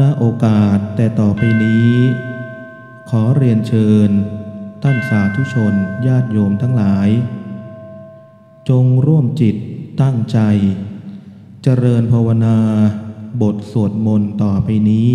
[0.00, 1.92] ณโอกาสแต่ต่อไปนี้
[3.10, 4.10] ขอเรียนเชิญ
[4.82, 5.74] ท่านสาธุชน
[6.06, 7.08] ญาติโยมทั้งหลาย
[8.68, 9.56] จงร่วมจิต
[10.02, 10.38] ตั้งใจ
[11.62, 12.58] เจริญภาวนา
[13.42, 15.10] บทสวดมนต์ต่อไปนี้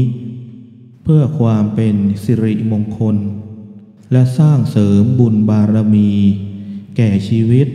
[1.04, 3.18] เพื่อความเป็นสิริมงคล
[4.12, 6.12] และสร้างเสริมบุญบารมี
[6.96, 7.68] แก่ชีวิต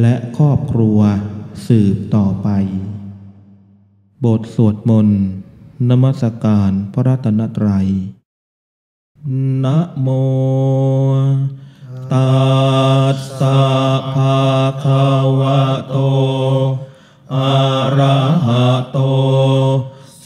[0.00, 0.98] และครอบครัว
[1.66, 2.48] สืบต่อไป
[4.24, 5.20] บทสวดมนต์
[5.86, 7.88] นมัสการพระรัตนตรัย
[9.64, 10.08] นะโม
[12.12, 12.30] ตั
[13.14, 13.60] สสะ
[14.14, 14.40] ภะ
[14.82, 15.06] คะ
[15.40, 15.96] วะโต
[17.34, 17.56] อะ
[17.98, 18.98] ระหะโต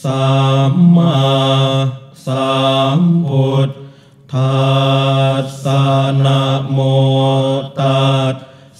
[0.05, 0.31] สั
[0.73, 1.21] มมา
[2.27, 2.53] สั
[2.99, 3.71] มพุท
[4.33, 4.63] ธั
[5.43, 5.85] สสะ
[6.25, 6.79] นะโม
[7.81, 8.35] ตัส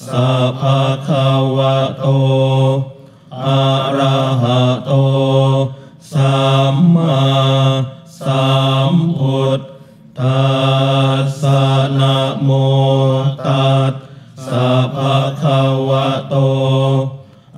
[0.09, 2.07] สะภะคะวะโต
[3.47, 3.63] อะ
[3.99, 4.93] ระหะโต
[6.13, 7.21] สัมมา
[8.21, 8.51] สั
[8.93, 9.61] มพุท
[10.21, 10.45] ธั
[11.23, 11.65] สสะ
[12.01, 12.51] นะโม
[13.47, 13.93] ตัส
[14.47, 16.37] สะภะคะวะโต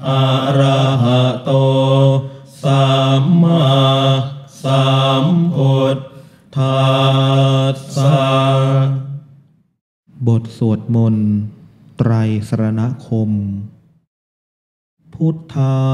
[0.08, 0.24] อะ
[0.58, 1.50] ระหะโต
[2.62, 2.86] สั
[3.22, 3.66] มมา
[4.62, 4.86] สั
[5.22, 5.98] มพุท
[6.56, 6.84] ธั
[7.74, 8.28] สสะ
[10.26, 11.28] บทสวดมนต์
[11.98, 12.12] ไตร
[12.48, 13.30] สรณคม
[15.14, 15.84] พุทธั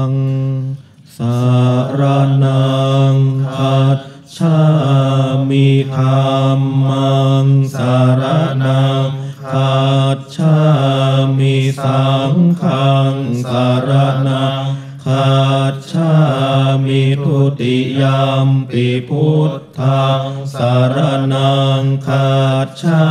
[18.71, 20.97] มปิพุทธังสาร
[21.33, 22.31] นังคั
[22.65, 23.03] จฉา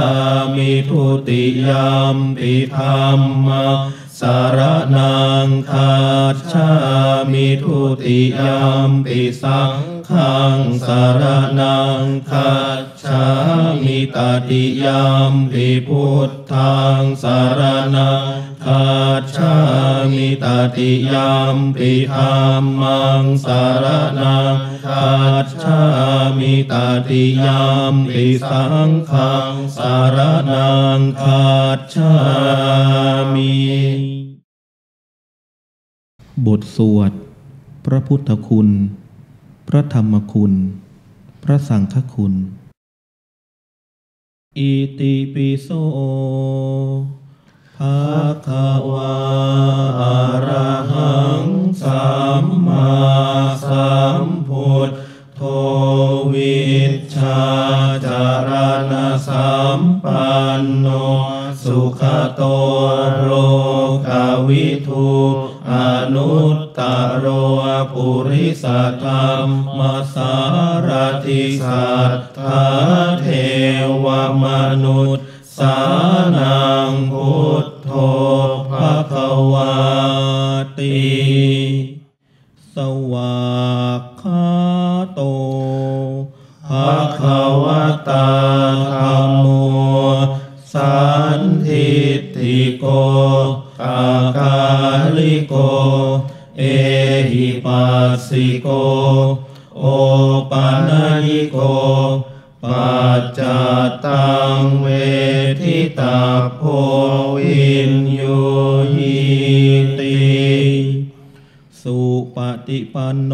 [0.55, 2.85] มิทุติยามปิธร
[3.19, 3.81] รมัง
[4.21, 4.59] สาร
[4.97, 5.17] นั
[5.47, 5.95] งคา
[6.53, 6.73] ชา
[7.33, 9.79] มิทุติยามปิสัง
[10.11, 11.23] ขังสาร
[11.61, 12.53] นังคา
[13.03, 13.25] ชา
[13.83, 14.17] มิต
[14.49, 17.61] ติยามปิพุทธังสาร
[17.97, 18.35] นัง
[18.65, 18.89] คา
[19.37, 19.57] ชา
[20.13, 20.45] มิต
[20.77, 22.40] ติยามปิธรร
[27.11, 30.19] ติยามปิสังขังสาร
[30.53, 31.49] นังคา
[31.95, 32.15] ชา
[33.35, 33.61] มิ
[36.47, 37.13] บทสวด
[37.85, 38.69] พระพุทธคุณ
[39.69, 40.53] พระธรรมคุณ
[41.45, 42.35] พระสังฆคุณ
[44.59, 45.69] อิติปิโส
[47.77, 48.01] ภะ
[48.47, 48.49] ค
[48.91, 49.17] วา
[50.01, 50.03] อ
[50.47, 50.49] ร
[50.93, 51.47] หัง
[51.83, 52.05] สั
[52.43, 52.91] มมา
[53.69, 54.91] สัมพุท
[55.37, 55.43] โธ
[60.65, 60.89] นโน
[61.63, 62.03] สุข
[62.35, 62.43] โต
[63.23, 63.31] โล
[64.07, 64.09] ก
[64.47, 65.11] วิทู
[65.71, 65.75] อ
[66.15, 66.81] นุตต
[67.19, 67.27] โร
[67.93, 68.65] ปุริส
[69.05, 69.31] ธรร
[69.79, 69.81] ม
[70.15, 70.35] สา
[70.87, 70.89] ร
[71.25, 72.67] ติสัทธา
[73.21, 73.27] เท
[74.05, 74.07] ว
[74.45, 74.47] ม
[74.85, 75.27] นุษย์
[75.57, 75.79] สา
[76.37, 77.35] นังพุ
[77.65, 77.91] ทโธ
[78.71, 79.75] ภะคะวา
[80.79, 81.01] ติ
[82.75, 82.77] ส
[83.13, 83.45] วา
[84.01, 84.49] กขา
[85.15, 85.21] โต
[86.69, 88.29] ภะคะวะตา
[88.93, 89.60] ธัมโม
[90.75, 91.01] สั
[91.39, 92.85] นทิฏฐิโก
[93.81, 94.03] กา
[94.37, 94.57] กา
[95.17, 95.55] ลิโก
[96.59, 96.63] เอ
[97.31, 98.69] หิปัสสิโก
[99.79, 99.85] โอ
[100.51, 100.91] ปัญ
[101.27, 101.57] ญิโก
[102.65, 103.41] ปัจจ
[104.07, 104.87] ตังเว
[105.61, 106.21] ทิตา
[106.57, 106.61] โพ
[107.37, 108.23] วินโย
[108.95, 109.19] หิ
[109.99, 110.21] ติ
[111.81, 111.99] สุ
[112.35, 112.37] ป
[112.67, 113.33] ฏิปันโน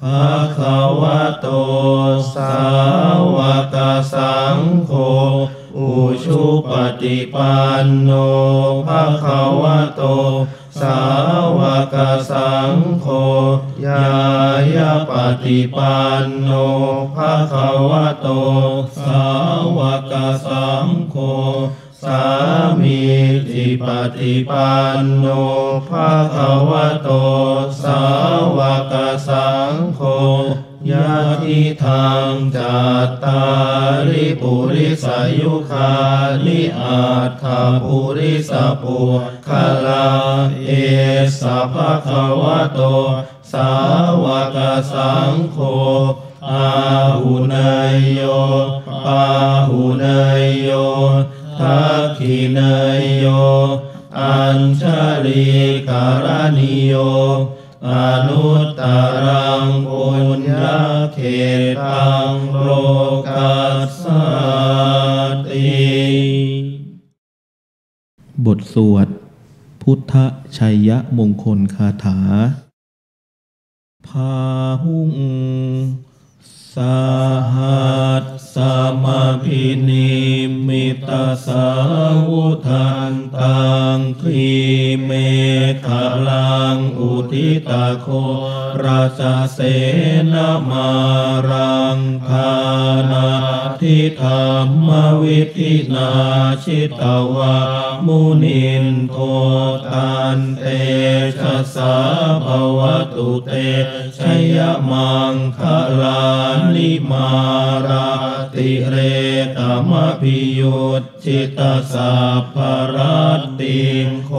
[0.00, 1.46] ภะคะวะโต
[2.34, 2.56] สา
[3.36, 3.38] ว
[3.74, 3.76] ก
[4.12, 4.92] สังโฆ
[5.78, 5.90] อุ
[6.24, 7.54] ชุปฏิปั
[7.84, 8.10] นโน
[8.86, 10.02] ภะคะวะโต
[10.80, 10.98] สา
[11.58, 11.60] ว
[11.94, 11.96] ก
[12.30, 13.06] สังโฆ
[13.86, 14.06] ยา
[14.74, 15.12] ยาป
[15.42, 16.50] ฏิปันโน
[17.14, 18.28] ภะคะวะโต
[19.04, 19.26] สา
[19.78, 19.80] ว
[20.10, 20.12] ก
[20.46, 21.16] สังโฆ
[22.02, 22.22] สา
[22.80, 23.00] มี
[23.50, 23.84] จิป
[24.16, 25.26] ฏิปันโน
[25.88, 27.08] ภะคะวะโต
[27.82, 28.00] สา
[28.58, 28.60] ว
[28.92, 28.94] ก
[29.28, 30.00] สังโฆ
[30.90, 32.76] ยะทิทางจั
[33.06, 33.44] ตตา
[34.08, 35.92] ริปุริสายุคา
[36.46, 37.02] ลิอา
[37.42, 38.52] ถาปุริส
[38.82, 38.98] ปุ
[39.46, 39.48] ค
[39.84, 40.08] ลา
[40.64, 40.70] เอ
[41.40, 42.80] สะภะคะวะโต
[43.52, 43.70] สา
[44.22, 44.56] วก
[44.92, 45.58] สังโฆ
[46.50, 46.68] อา
[47.20, 47.54] หุเน
[47.92, 48.22] ยโย
[49.04, 49.24] ปา
[49.68, 50.04] หุเน
[50.42, 50.70] ยโย
[51.60, 52.60] ทักขิเน
[53.00, 53.26] ยโย
[54.20, 54.82] อัญช
[55.24, 55.46] ลี
[55.88, 56.26] การ
[56.58, 56.94] ณิโย
[57.90, 57.92] อ
[58.28, 58.82] นุตต
[59.24, 60.08] รังปุ
[60.38, 60.80] ญญา
[61.14, 61.18] เข
[61.92, 62.68] ตังโล
[63.28, 64.04] กัสส
[65.46, 65.84] ติ
[68.44, 69.08] บทสวด
[69.82, 70.14] พุทธ
[70.56, 72.18] ชัยยะมงคลคาถา
[74.06, 74.34] พา
[74.82, 75.10] หุง
[76.74, 76.76] ส
[77.54, 78.56] หัสส
[79.02, 80.12] มาพินิ
[80.68, 81.66] มิตาสา
[82.28, 83.64] วุทันตั
[83.96, 84.48] งคี
[85.04, 85.10] เม
[85.86, 85.88] ฆ
[86.28, 86.78] ลัง
[87.34, 88.08] ทิตาโค
[88.84, 89.20] ราช
[89.52, 89.58] เส
[90.32, 90.34] น
[90.68, 90.90] มา
[91.48, 92.54] รังคา
[93.10, 93.28] นา
[93.80, 94.88] ทิธรรม
[95.22, 96.10] วิธินา
[96.64, 97.02] ชิต
[97.34, 97.56] วา
[98.06, 99.16] มุนินโท
[99.90, 100.64] ตันเต
[101.40, 101.94] ชะสา
[102.44, 102.46] ภ
[102.78, 102.80] ว
[103.14, 103.52] ตุเต
[104.18, 104.20] ช
[104.56, 104.58] ย
[104.90, 105.60] มังค
[106.00, 106.24] ลา
[106.74, 107.30] นิมา
[107.86, 108.10] รา
[108.54, 108.96] ติเร
[109.56, 109.60] ต
[109.90, 112.56] มพิยุตจิตาสัพพ
[112.94, 114.32] รัตติงโค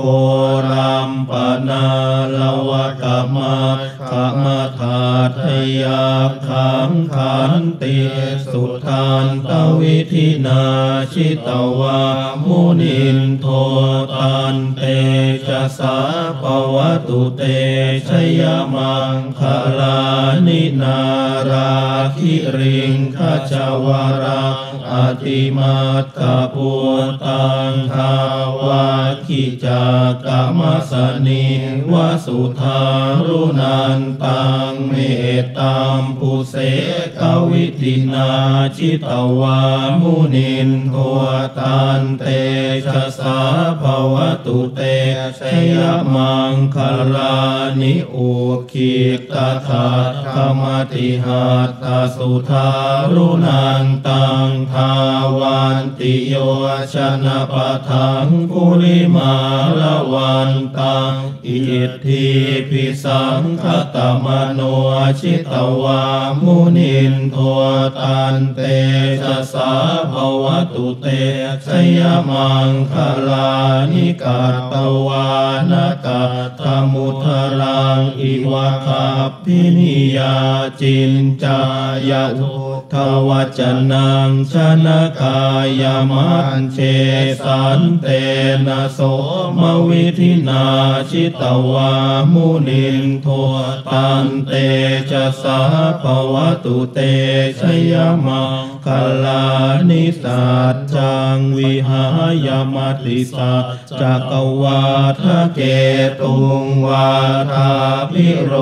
[0.70, 1.32] รัมป
[1.68, 1.86] นา
[2.38, 2.40] ล
[2.70, 3.04] วะก
[3.36, 3.58] มา
[4.10, 4.12] ข
[4.44, 4.46] ม
[4.80, 5.04] ธา
[5.40, 5.44] ท
[5.82, 6.06] ยา
[6.48, 7.98] ขังขันติ
[8.52, 10.64] สุทานตวิธินา
[11.14, 12.02] ชิตวา
[12.46, 13.48] มุนินโท
[14.14, 14.82] ตันเต
[15.48, 15.98] จะสา
[16.42, 16.76] ปว
[17.08, 17.42] ตุเต
[18.10, 18.42] ชย
[18.74, 19.42] มังค
[19.80, 20.00] ลา
[20.48, 21.00] นินา
[21.50, 21.72] รา
[22.18, 23.18] คิริงข
[23.52, 23.54] จ
[23.86, 24.44] วารา
[24.94, 25.76] อติมา
[26.18, 26.72] ตาปุ
[27.26, 28.16] ตังคา
[28.62, 28.90] วา
[29.28, 29.86] คิจา
[30.26, 30.92] กรมส
[31.28, 31.46] นิ
[31.92, 31.94] ว
[32.26, 32.82] สุธา
[33.26, 34.94] รุนันตังเม
[35.42, 36.56] ตตามปุเส
[37.20, 38.32] กวิตินา
[38.78, 39.08] ชิต
[39.40, 39.60] วา
[40.00, 40.96] มุนินโท
[41.60, 42.24] ตันเต
[42.86, 43.40] ชะสา
[43.82, 44.16] ภว
[44.46, 44.82] ตุเต
[45.40, 45.42] ช
[45.74, 45.78] ย
[46.16, 46.78] มังค
[47.16, 47.38] ลา
[47.82, 48.32] นิอุ
[48.72, 48.96] คิ
[49.34, 49.36] ต
[49.68, 49.88] ถา
[50.34, 50.62] ธรรม
[50.94, 51.86] ติหัตต
[52.16, 52.70] สุธา
[53.14, 54.95] รุนันตังทา
[55.40, 56.36] วันติโย
[56.94, 56.96] ช
[57.26, 59.34] นะปะทังกุลิมา
[59.80, 61.14] ละวันตัง
[61.48, 61.60] อิ
[61.90, 62.28] ทธิ
[62.70, 63.66] พิสังค
[63.96, 64.62] ตมโน
[65.20, 66.04] ชิตวา
[66.44, 67.38] มุนินโท
[68.00, 68.60] ตันเต
[69.22, 69.72] ชะสา
[70.12, 70.14] ภ
[70.44, 71.08] วตุเต
[71.66, 71.68] ช
[71.98, 72.00] ย
[72.30, 72.94] มังค
[73.28, 73.52] ลา
[73.92, 74.42] นิกา
[74.72, 74.74] ต
[75.08, 75.30] วา
[75.72, 75.74] น
[76.06, 76.24] กา
[76.60, 77.26] ธมุท
[77.60, 80.36] รังอิวะคับพินิยา
[80.82, 81.14] จิน
[81.44, 81.62] จา
[82.10, 82.96] ยทุ ท
[83.28, 83.62] วจ
[83.92, 84.54] นังช
[84.86, 85.42] นะกา
[85.82, 86.30] ยมั
[86.60, 86.78] นเช
[87.44, 88.08] สันเต
[88.68, 89.00] นะโส
[89.60, 90.66] มวิธินา
[91.10, 91.94] ชิตวา
[92.34, 93.28] มุนินโท
[93.92, 94.54] ตันเต
[95.12, 95.60] จะสา
[96.02, 96.04] ภ
[96.34, 97.00] วตุเต
[97.60, 97.62] ช
[97.92, 97.94] ย
[98.26, 98.88] มังค
[99.24, 99.46] ลา
[99.90, 102.06] นิสัจจังวิหา
[102.46, 103.66] ยมติสัจ
[104.02, 104.82] จักวา
[105.22, 105.60] ทะเก
[106.20, 107.12] ตุงวา
[107.54, 107.72] ทา
[108.12, 108.54] พิโร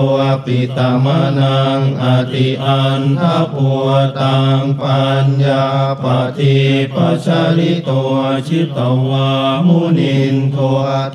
[0.45, 1.07] ปิตม
[1.39, 3.23] นังอติอันท
[3.53, 3.87] พัว
[4.19, 5.65] ตังปัญญา
[6.03, 6.05] ป
[6.37, 6.57] ฏิ
[6.95, 7.27] ปัช
[7.57, 8.13] ริตัว
[8.47, 8.79] ชิต
[9.09, 9.29] วา
[9.67, 10.57] มุนินโท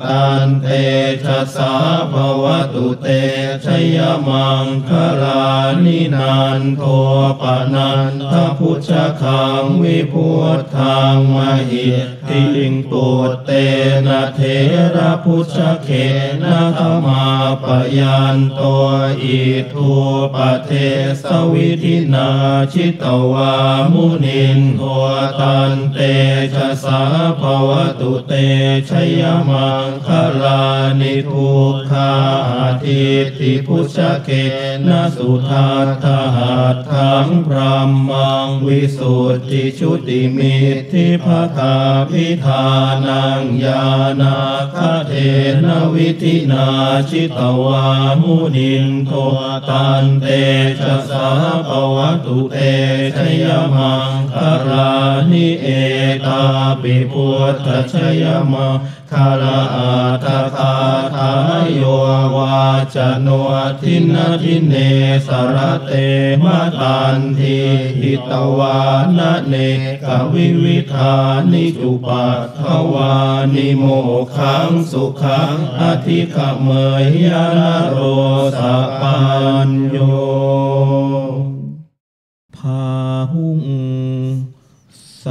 [0.05, 0.67] ตันเต
[1.23, 1.73] ชะสา
[2.11, 2.13] ภ
[2.43, 3.07] วตุเต
[3.65, 3.97] ชย
[4.27, 4.91] มังค
[5.21, 5.47] ลา
[5.83, 6.83] นินันโท
[7.41, 7.43] ป
[7.73, 8.89] นันทพุช
[9.21, 11.37] คังวิพุทธังม
[11.69, 11.87] หิ
[12.29, 13.07] ติงตุ
[13.45, 13.51] เต
[14.07, 14.39] นะเท
[14.95, 15.89] ระพุชเข
[16.43, 17.25] นะธมา
[17.63, 17.65] ป
[17.99, 18.85] ยันตัว
[19.23, 19.39] อิ
[19.73, 19.91] ทู
[20.33, 20.35] ป
[20.65, 20.71] เท
[21.21, 22.29] สวิธินา
[22.73, 23.53] ชิตวา
[23.93, 24.81] มุนินโท
[25.39, 25.97] ตันเต
[26.53, 27.01] ชะสา
[27.39, 27.69] ภว
[27.99, 28.33] ตุเต
[28.89, 30.07] ชยมังค
[30.41, 30.63] ลา
[30.99, 32.13] นิทุกขา
[32.83, 33.03] ทิ
[33.37, 34.29] ติพุชเก
[34.87, 35.69] นะสุทั
[36.03, 36.05] ต
[36.35, 37.57] หัตถังพร
[38.05, 41.25] หมังวิสุทธิชุติมิตทิภ
[41.55, 41.75] คา
[42.09, 42.65] พิธา
[43.05, 43.83] นังญา
[44.21, 44.37] ณา
[44.75, 44.77] ค
[45.07, 45.13] เท
[45.65, 46.67] นวิธินา
[47.09, 47.85] ชิตวา
[48.21, 49.11] มุนินโท
[49.69, 50.25] ตันเต
[50.79, 51.29] ชะสา
[51.67, 52.57] ภวตุเต
[53.17, 53.45] ชย
[53.75, 54.37] มังค
[54.69, 54.91] ลา
[55.31, 55.67] นิเอ
[56.25, 56.43] ตา
[56.81, 58.77] ปิพุทธชยมัง
[59.11, 59.91] คาลาอา
[60.25, 60.75] ตคา
[61.15, 61.31] ทา
[61.63, 61.83] ยโย
[62.35, 62.59] วา
[62.95, 63.27] จโน
[63.81, 64.73] ทินทินเน
[65.27, 65.91] สรเต
[66.43, 67.57] มะตันที
[67.99, 68.79] หิตวา
[69.17, 69.53] นเน
[70.03, 71.15] กวิวิธา
[71.51, 72.61] นิจุปัตถ
[72.93, 73.13] วา
[73.53, 73.85] นิโม
[74.35, 76.69] ขังสุขังอธิขเม
[77.03, 77.97] ยยานาโร
[78.59, 79.17] สะปั
[79.67, 79.97] ญโย
[82.59, 82.83] พา
[83.31, 83.59] หุง
[85.23, 85.25] ส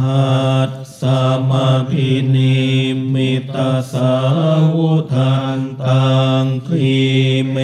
[0.00, 0.36] หั
[0.68, 1.02] ส ส
[1.50, 2.56] มาพินิ
[3.12, 4.12] มิตาสา
[4.76, 6.06] วุทันตั
[6.42, 6.96] งคี
[7.50, 7.56] เม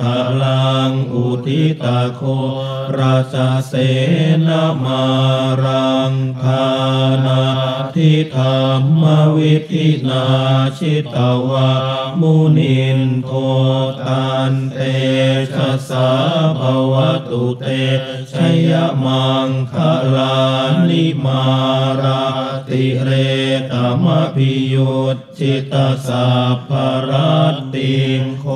[0.00, 0.02] ฆ
[0.42, 2.20] ลังอุทิตาโค
[2.98, 3.36] ราช
[3.68, 3.72] เส
[4.46, 5.04] นามา
[5.64, 6.66] รังคา
[7.26, 7.44] นา
[7.94, 9.02] ทิธรรม
[9.36, 10.26] วิธินา
[10.78, 11.16] ชิต
[11.48, 11.70] วา
[12.20, 13.30] มุนินโท
[14.06, 14.78] ตันเต
[15.54, 16.10] ชะสา
[16.58, 16.60] ภ
[16.92, 16.94] ว
[17.30, 17.66] ตุเต
[18.32, 18.34] ช
[18.70, 18.72] ย
[19.04, 19.74] มังค
[20.14, 20.38] ลา
[20.88, 21.44] นิมา
[22.02, 22.23] รา
[22.68, 23.10] ติเร
[23.70, 23.72] ต
[24.04, 25.74] มพิยุตจิต
[26.06, 26.70] สัพพ
[27.08, 28.46] รัตติงโค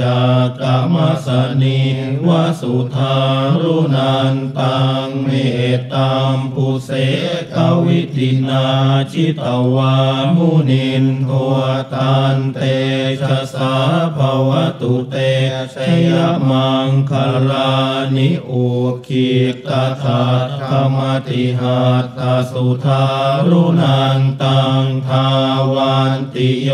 [0.00, 0.20] จา
[0.60, 1.28] กามส
[1.62, 1.80] นิ
[2.26, 2.28] ว
[2.60, 3.16] สุธา
[3.60, 5.28] รุนันตังเม
[5.76, 6.90] ตตามปุเส
[7.54, 8.66] กวิตินา
[9.12, 9.96] ชิตวา
[10.36, 11.28] มุนินโท
[11.94, 12.58] ตันเต
[13.20, 13.74] ชะสา
[14.16, 14.18] ภ
[14.48, 15.16] วตุเต
[15.74, 15.76] ช
[16.08, 16.10] ย
[16.50, 17.12] มังค
[17.50, 17.72] ลา
[18.16, 18.66] นิอุ
[19.06, 19.30] คิ
[19.68, 19.70] ต
[20.02, 20.22] ถา
[21.28, 22.20] ติหัตต
[22.50, 23.04] สุธา
[23.50, 25.26] รุนันตังทา
[25.74, 26.70] วันติโย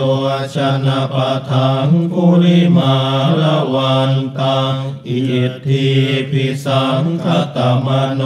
[0.55, 2.95] ชะนะปะถังคุลิมา
[3.41, 4.77] ละวันตัง
[5.09, 5.21] อิ
[5.51, 5.89] ทธี
[6.31, 7.27] ภิสังขะ
[7.57, 8.23] ตะมะโน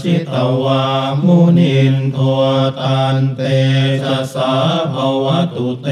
[0.00, 0.84] ชิตะวา
[1.24, 2.18] มุนินโท
[2.80, 3.40] ตันเต
[4.04, 4.54] ชะสา
[4.92, 5.88] ภะวะตุเต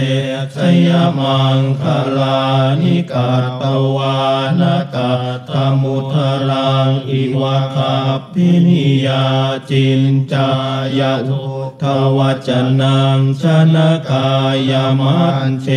[0.54, 0.56] ชะ
[0.88, 1.82] ยะมังคะ
[2.18, 2.40] ลา
[2.80, 3.30] นิกั
[3.62, 3.64] ต
[3.96, 4.18] วา
[4.60, 4.62] นะ
[4.94, 5.12] กั
[5.48, 5.50] ฏฐะ
[5.82, 6.14] มุทะ
[6.48, 9.24] รังอิวะคัพภินียา
[9.70, 10.02] จิน
[10.32, 10.50] จา
[10.98, 11.44] ยะทุ
[11.82, 11.84] ท
[12.16, 12.50] วจ
[12.80, 14.30] นังชนะกา
[14.70, 15.68] ยมันเช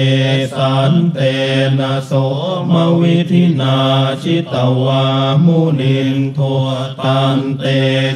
[0.57, 1.19] สันเต
[1.79, 2.11] นะโส
[2.71, 3.77] มวิธินา
[4.21, 5.05] ชิตวา
[5.45, 6.39] มุนินโท
[7.05, 7.63] ตันเต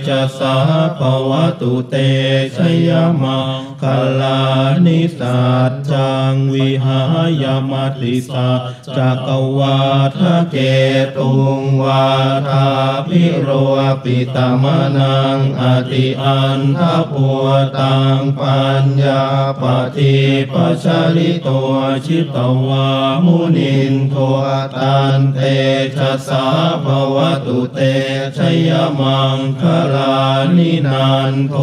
[0.07, 0.57] จะสา
[0.97, 1.31] ภว
[1.61, 1.95] ตุเต
[2.55, 2.57] ช
[2.87, 2.89] ย
[3.21, 3.83] มังค
[4.19, 4.41] ลา
[4.85, 7.01] นิสัจจังวิหา
[7.43, 8.61] ยมัติสัจ
[8.97, 9.77] จักวา
[10.17, 10.55] ทะเก
[11.15, 12.05] ตุงวา
[12.49, 12.67] ทา
[13.07, 13.49] พิโร
[14.03, 14.65] ปิตม
[14.97, 17.45] นังอติอันทพัว
[17.79, 19.23] ตังปัญญา
[19.61, 19.63] ป
[19.95, 20.15] ฏิ
[20.53, 20.85] ปัช
[21.15, 21.73] ริตัว
[22.05, 22.37] ชิต
[22.67, 22.89] วา
[23.25, 24.15] มุนินโท
[24.75, 25.39] ตันเต
[25.95, 26.45] ชะสา
[26.83, 26.85] ภ
[27.15, 27.79] วตุเต
[28.37, 30.17] ชยมังคลา
[30.57, 31.55] นินันโท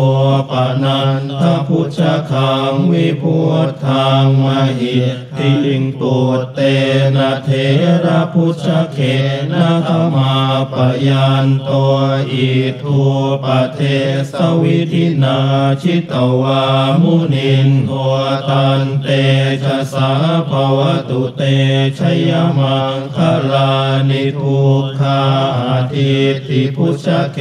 [0.50, 1.98] ปนันทพุช
[2.30, 4.46] คังวิพุทธังม
[4.78, 4.96] หิ
[5.36, 6.60] ทธิงปุตเต
[7.16, 7.50] นะเถ
[8.04, 8.98] ระภุชะเค
[9.52, 10.34] นะทะมา
[10.72, 10.74] ปะ
[11.06, 11.96] ยันโต
[12.32, 12.48] อิ
[12.82, 12.98] ทธู
[13.42, 13.80] ปะเท
[14.32, 15.38] สะวิธินา
[15.82, 16.62] ชิตะวา
[17.02, 17.90] มุนินโท
[18.48, 19.06] ตันเต
[19.64, 20.10] ชะสา
[20.48, 21.42] ภะวะตุเต
[21.98, 23.18] ชะยะมังคะ
[23.52, 23.72] ลา
[24.10, 25.22] นิทุคคาหะ
[25.92, 26.14] ทิ
[26.48, 27.38] ฏฐิภุชะเค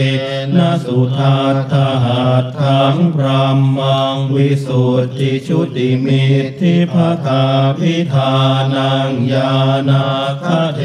[0.55, 1.73] นะสุทัฏฐะ
[2.03, 3.25] หัตถังพร
[3.73, 6.95] หมังวิสุทธิชุติมิตทิภ
[7.25, 7.45] คา
[7.77, 8.33] พิธา
[8.73, 9.53] นังญา
[9.89, 10.05] ณา
[10.43, 10.45] ค
[10.75, 10.81] เท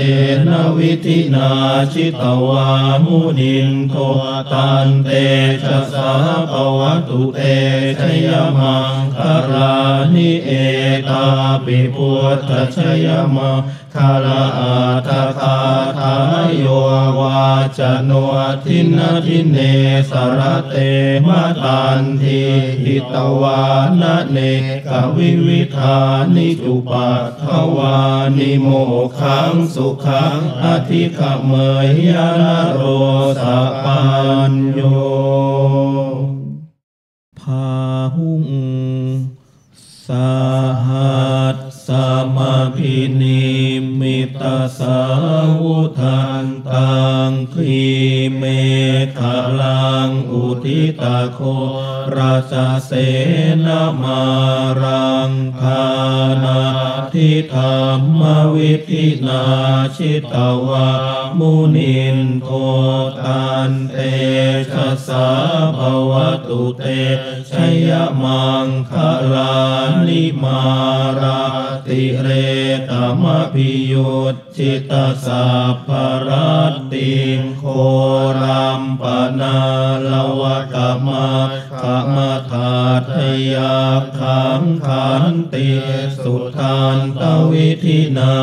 [0.48, 1.50] นวิธินา
[1.92, 2.68] ชิตวา
[3.04, 3.94] มุนินโท
[4.52, 5.10] ตันเต
[5.62, 6.10] ชะสา
[6.50, 7.40] ปวัตุเต
[8.00, 8.28] ชย
[8.58, 9.74] มังคารา
[10.14, 10.50] นิเอ
[11.08, 11.24] ตา
[11.64, 13.58] ปิปุตตชยมัง
[13.98, 14.76] คาลาอา
[15.08, 15.58] ตคา
[15.98, 16.14] ทา
[16.46, 16.66] ยโย
[17.18, 17.46] วา
[17.78, 18.10] จโน
[18.64, 19.58] ทินทินเน
[20.10, 20.74] สรเต
[21.26, 21.28] ม
[21.62, 22.40] ตันที
[22.82, 23.62] หิตวา
[24.00, 24.38] นเน
[24.86, 25.98] กวิวิธา
[26.34, 27.44] นิจุปัตถ
[27.76, 27.96] วา
[28.38, 28.68] นิโม
[29.18, 31.52] ขังสุขังอธิขเม
[31.86, 32.80] ยยานโร
[33.42, 33.44] ส
[33.84, 34.02] ปั
[34.50, 34.80] ญโย
[37.40, 37.68] พา
[38.14, 38.44] หุง
[40.06, 40.08] ส
[40.86, 41.88] หัสส
[42.36, 42.38] ม
[42.76, 43.57] พินิมิ
[44.40, 44.98] ตาสา
[45.60, 47.78] วุทันตังคี
[48.36, 48.42] เม
[49.18, 49.20] ฆ
[49.60, 51.40] ลังอุทิตาโค
[52.16, 52.54] ราช
[52.86, 52.92] เส
[53.66, 54.22] นามา
[54.82, 55.86] รังคา
[56.44, 56.62] นา
[57.12, 57.80] ทิธรร
[58.20, 58.22] ม
[58.54, 59.44] วิธินา
[59.96, 60.34] ชิต
[60.66, 60.90] วา
[61.38, 62.48] มุนินโท
[63.24, 63.96] ตันเต
[64.72, 65.28] ชะสา
[65.76, 65.78] ภ
[66.10, 66.12] ว
[66.46, 66.84] ตุเต
[67.50, 67.52] ช
[67.88, 67.90] ย
[68.22, 68.92] มังค
[69.32, 69.58] ลา
[70.06, 70.62] นิมา
[71.20, 72.28] รา ติเร
[72.90, 72.92] ต
[73.22, 74.92] มพิยุตจิต
[75.24, 75.90] สัพพ
[76.26, 77.64] รัตติงโค
[78.40, 79.02] รัมป
[79.40, 79.58] นา
[80.10, 80.76] ลวะก
[81.06, 81.28] มะ
[81.82, 82.16] ขม
[82.50, 82.76] ธา
[83.10, 83.12] ท
[83.54, 83.78] ยา
[84.18, 85.68] ขังขันติ
[86.22, 88.34] สุทานตวิธินา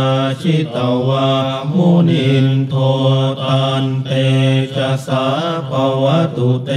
[0.41, 1.31] ชิตวา
[1.73, 2.75] มุนินโท
[3.41, 4.11] ตันเต
[4.75, 5.27] ชะสา
[5.69, 5.71] ภ
[6.03, 6.05] ว
[6.37, 6.71] ตุเต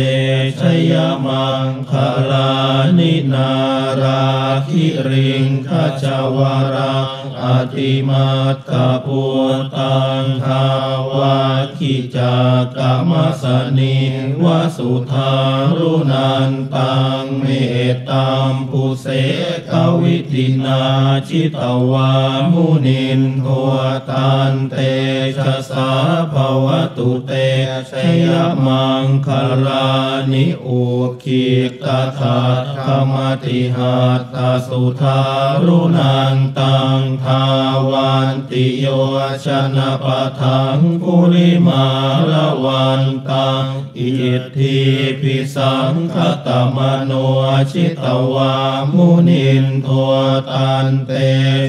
[0.60, 0.94] ชย
[1.26, 1.92] มังค
[2.30, 2.50] ลา
[2.98, 3.52] นินา
[4.02, 4.25] รา
[4.70, 5.70] คิริงข
[6.02, 6.38] จาว
[6.75, 6.95] รา
[7.43, 8.29] อติมา
[8.69, 8.73] ตก
[9.07, 9.23] ปุ
[9.77, 10.67] ตังทา
[11.17, 11.41] วา
[11.79, 12.37] คิจา
[12.77, 13.12] กาม
[13.43, 13.45] ส
[13.79, 13.99] นิ
[14.43, 14.45] ว
[14.77, 15.33] สุธา
[15.77, 17.45] รุนันตังเม
[17.93, 19.07] ตตามปุเส
[19.71, 19.73] ก
[20.03, 20.83] วิตินา
[21.29, 22.12] ชิตวา
[22.53, 23.47] มุนินโท
[24.11, 24.77] ตันเต
[25.37, 25.91] ชะสา
[26.33, 26.35] ภ
[26.65, 27.33] วตุเต
[27.91, 27.93] ช
[28.27, 28.31] ย
[28.67, 29.29] มังค
[29.67, 29.88] ลา
[30.33, 30.83] นิอุ
[31.23, 31.47] คิ
[31.85, 31.87] ต
[32.19, 32.38] ถา
[32.85, 34.37] ธรรมติหัตต
[34.67, 35.21] สุธา
[35.65, 37.45] รุนันตังทา
[37.90, 38.87] วันติโย
[39.45, 41.87] ชนะปะทังกุลิมา
[42.33, 43.66] ละวันตัง
[43.99, 44.78] อิทธิ
[45.21, 46.16] พิสังค
[46.47, 47.12] ตมโน
[47.73, 48.54] ชิตวา
[48.95, 49.88] มุนินโท
[50.50, 51.11] ตันเต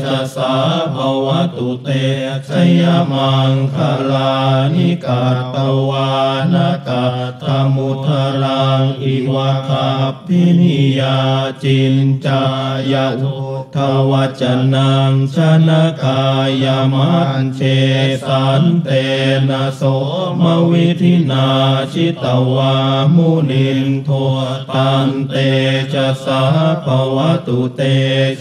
[0.06, 0.56] ชะสา
[0.94, 0.96] ภ
[1.26, 1.90] วตุเต
[2.48, 2.50] ช
[2.82, 3.78] ยมังค
[4.10, 4.34] ลา
[4.76, 5.24] นิกา
[5.56, 5.58] ต
[5.90, 6.12] วา
[6.54, 6.56] น
[6.88, 7.06] กา
[7.42, 7.44] ธ
[7.76, 8.08] มุท
[8.44, 11.18] รังอิวะคับพินิยา
[11.64, 11.96] จิน
[12.26, 12.44] จา
[12.92, 13.78] ยทุ ท
[14.10, 14.44] วจ
[14.76, 16.24] นังชนะกา
[16.64, 17.62] ยมันเช
[18.28, 18.90] สันเต
[19.50, 19.82] นะโส
[20.42, 21.48] มวิธินา
[21.94, 22.76] ชิตวา
[23.16, 24.10] มุนินโท
[24.76, 25.36] ตันเต
[25.94, 26.44] จะสา
[26.86, 27.82] ภวตุเต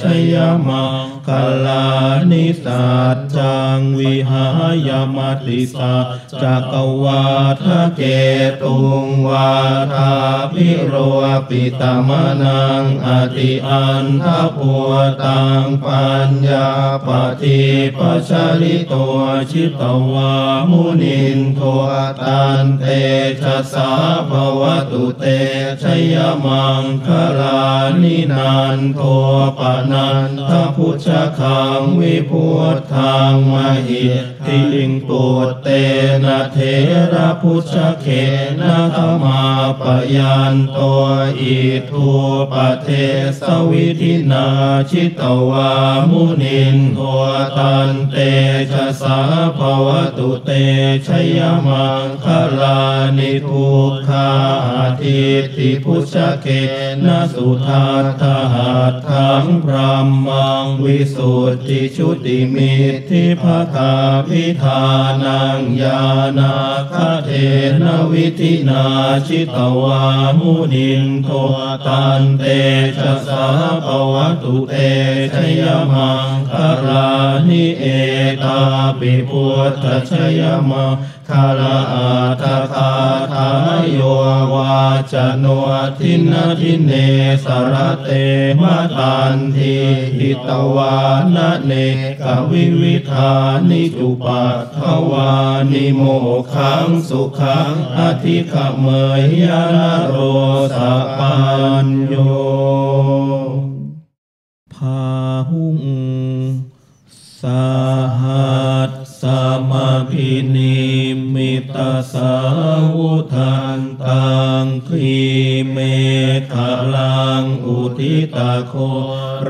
[0.02, 0.35] ชย
[0.68, 1.30] มังค
[1.64, 1.87] ลา
[2.30, 4.47] นิสัจจังวิหา
[4.88, 6.06] ยมติสัจ
[6.42, 7.25] จักวา
[7.64, 8.02] ทะเก
[8.62, 9.52] ตุงวา
[9.94, 10.14] ทา
[10.52, 10.94] พิโร
[11.49, 12.11] ปิตม
[12.42, 16.68] นังอติอันทพัวตังปัญญา
[17.06, 17.08] ป
[17.42, 17.60] ฏิ
[17.98, 19.18] ปัชริตัว
[19.50, 19.82] ชิต
[20.12, 20.34] วา
[20.70, 21.88] มุนินทว
[22.22, 22.84] ตันเต
[23.42, 23.92] ชะสา
[24.30, 25.25] ภะวะตุเต
[25.82, 27.08] ชะยะมังคะ
[27.38, 27.62] ลา
[28.02, 29.00] นินันโท
[29.58, 29.61] ปะ
[29.92, 31.08] นันทะภุชะ
[31.38, 33.54] คังวิพุธังมะ
[33.87, 34.06] หิ
[34.38, 34.38] ท
[34.73, 35.68] ธิงปุตเต
[36.25, 36.58] นะเถ
[37.12, 38.06] ระภุชะเค
[38.61, 39.42] นะทะมา
[39.80, 39.82] ปะ
[40.16, 41.02] ยันโต
[41.40, 41.57] อิ
[41.90, 42.09] ทธู
[42.52, 42.88] ปะเท
[43.40, 44.47] สะวิธินา
[44.90, 45.71] ชิตะวา
[46.11, 47.00] มุนินโท
[47.57, 48.16] ตันเต
[48.73, 49.18] ชะสา
[49.57, 50.50] ภวตุเต
[51.07, 52.26] ชยมังค
[52.61, 52.80] ลา
[53.18, 54.30] นิทุกขา
[55.00, 55.21] ทิ
[55.57, 56.47] ติพุชเข
[57.04, 59.75] นะสุทัตถหัตถังพร
[60.23, 62.73] หมังวิสุทธิชุติมิ
[63.09, 63.92] ทิภคา
[64.30, 64.82] พิธา
[65.23, 66.02] นังญา
[66.38, 66.54] ณา
[66.92, 66.94] ค
[67.25, 67.30] เท
[67.85, 68.85] นวิธินา
[69.26, 70.02] ชิตวา
[70.38, 71.28] มุนินโท
[71.87, 72.44] ตันเต
[72.99, 73.47] ชะสา
[73.87, 74.75] ปวตุเต
[75.35, 77.08] ชยมังคารา
[77.49, 77.85] นิเอ
[78.44, 78.61] ตา
[78.99, 80.94] ปิพุทธชยมัง
[81.28, 82.08] คาราอา
[82.42, 82.92] ทาคา
[83.32, 84.00] ทายโย
[84.54, 84.78] วา
[85.12, 85.44] จโน
[85.99, 86.92] ทินทินเน
[87.44, 88.08] สรเต
[88.61, 89.75] มะตันที
[90.16, 90.99] หิตวา
[91.35, 91.73] นเน
[92.20, 93.32] กวิวิธา
[93.68, 94.78] นิจุปัตถ
[95.11, 95.32] วา
[95.73, 96.02] นิโม
[96.52, 98.87] ขังสุขังอธิขเม
[99.20, 99.64] ยยา
[100.06, 100.14] โร
[100.76, 100.78] ส
[101.19, 101.36] ปั
[101.84, 102.14] ญโย
[104.75, 105.02] พา
[105.49, 105.78] หุง
[107.41, 107.64] สา
[108.21, 109.25] หัส ส
[109.71, 110.78] มาพินิ
[111.35, 112.35] มิตาสา
[112.97, 114.28] วุทันตั
[114.63, 115.19] งคี
[115.71, 115.76] เม
[116.52, 116.54] ฆ
[116.95, 118.75] ลังอุทิตาโค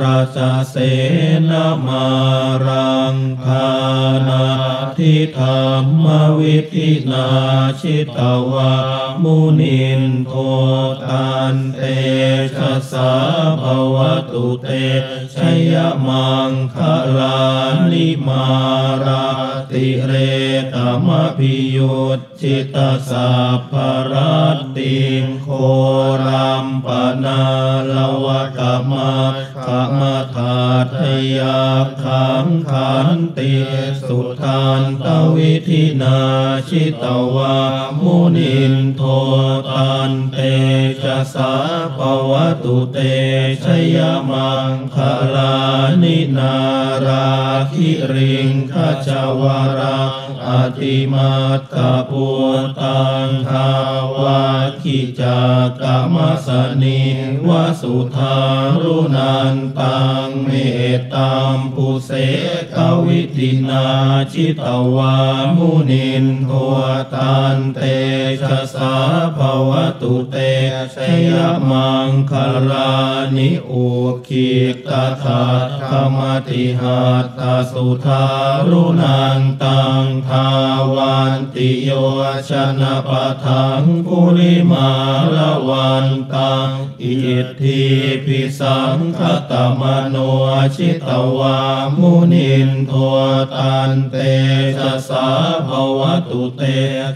[0.01, 0.39] ราช
[0.71, 0.77] เส
[1.51, 2.07] นามา
[2.67, 3.71] รังคา
[4.29, 4.47] นา
[4.99, 6.07] ทิธรรม
[6.39, 7.29] วิธินา
[7.81, 8.19] ชิต
[8.53, 8.75] วา
[9.23, 10.33] มุนินโท
[11.05, 11.81] ตันเต
[12.57, 13.13] ชะสา
[13.61, 13.63] ภ
[13.95, 13.97] ว
[14.33, 14.69] ตุเต
[15.35, 15.37] ช
[15.73, 15.75] ย
[16.07, 16.77] มังค
[17.19, 17.41] ลา
[17.93, 18.47] นิมา
[19.05, 19.28] ราติเร
[20.75, 20.77] ต
[21.07, 22.77] มพิยุตจิต
[23.11, 23.75] สัพพ
[24.13, 25.49] รัตติงโค
[26.25, 26.87] รัมป
[27.25, 27.43] นา
[27.91, 27.93] ล
[28.25, 29.13] วะกมะ
[29.67, 30.01] ขม
[30.35, 30.59] ทา
[30.97, 30.99] ท
[31.39, 31.63] ยา
[32.05, 33.53] ขังขันติ
[34.07, 36.19] สุทานตวิธินา
[36.69, 37.59] ชิตวา
[38.01, 39.03] มุนินโท
[39.71, 40.39] ตันเต
[41.03, 41.55] ชะสา
[41.97, 41.99] ภ
[42.31, 42.33] ว
[42.65, 42.99] ตุเต
[43.65, 43.99] ชย
[44.31, 44.97] มังค
[45.35, 45.57] ลา
[46.03, 46.57] นินา
[47.07, 47.29] รา
[47.73, 48.75] คิริงข
[49.07, 49.09] จ
[49.41, 49.99] วารา
[50.47, 52.27] อติมาตตาปุ
[52.81, 53.71] ตังทา
[54.19, 54.45] วา
[54.83, 55.41] คิจา
[55.83, 56.49] กามส
[56.83, 57.03] นิ
[57.47, 57.49] ว
[57.81, 58.37] สุธา
[58.83, 60.51] รุนันตังเม
[61.15, 62.11] ตามปุเส
[62.77, 63.87] กวิตินา
[64.33, 65.17] ชิตวา
[65.57, 66.51] มุนินโท
[67.15, 67.81] ตันเต
[68.43, 68.95] ชะสา
[69.37, 70.37] ภวตุเต
[70.95, 70.97] ช
[71.29, 71.31] ย
[71.71, 72.33] มังค
[72.71, 72.93] ลา
[73.37, 73.87] นิอุ
[74.29, 74.53] คิ
[74.89, 74.91] ต
[75.23, 75.45] ถา
[75.91, 77.41] ธรรมติหัตต
[77.73, 78.27] สุธา
[78.71, 80.49] รุนันตังทา
[80.95, 81.91] วันติโย
[82.51, 84.91] ชะนะปะถังคุลิมา
[85.37, 86.71] ละวันตัง
[87.03, 87.83] อิทธี
[88.25, 90.17] ภิสังขะตะมะโน
[90.77, 91.59] ชิตะวา
[91.99, 92.93] มุนินโท
[93.55, 94.17] ตันเต
[94.81, 95.29] ชะสา
[95.69, 96.63] ภะวะตุเต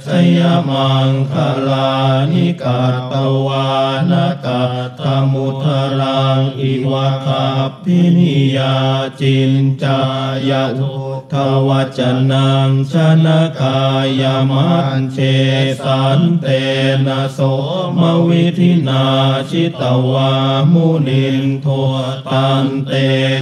[0.05, 1.35] ชะยะมังคะ
[1.69, 1.93] ลา
[2.33, 2.81] นิกั
[3.13, 3.15] ต
[3.47, 3.69] วา
[4.11, 4.13] นะ
[4.45, 4.63] กั
[5.01, 5.67] ฏฐะมุทะ
[6.01, 8.75] รังอิวะคัพภินียา
[9.21, 9.53] จิน
[9.83, 10.01] จา
[10.49, 11.03] ยะทุ
[11.33, 11.35] ท
[11.69, 12.01] วจ
[12.33, 13.81] นังชนะกา
[14.21, 15.19] ยมันเช
[15.85, 16.47] สันเต
[17.07, 17.39] นะโส
[17.99, 19.05] มวิธินา
[19.51, 20.33] ชิตวา
[20.73, 21.67] มุนินโท
[22.33, 22.93] ตันเต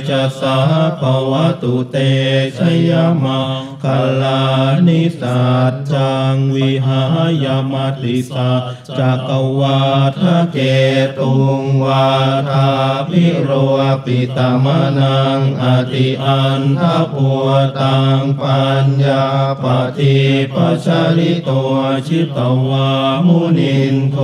[0.08, 0.58] จะสา
[1.00, 1.96] ภวตุเต
[2.58, 2.92] ชย
[3.24, 3.86] มังค
[4.20, 4.42] ลา
[4.86, 7.02] นิสัจจังวิหา
[7.44, 8.62] ยมติสัจ
[8.98, 9.80] จักวา
[10.18, 10.58] ทะเก
[11.18, 12.08] ตุงวา
[12.50, 12.68] ทา
[13.08, 13.50] พิโร
[14.04, 14.66] ปิตม
[14.98, 17.48] นังอติอันทพัว
[17.80, 19.26] ตังปัญญา
[19.62, 19.64] ป
[19.98, 20.18] ฏิ
[20.54, 21.74] ปัชริตัว
[22.06, 22.90] ชิตวา
[23.26, 24.16] มุนินโท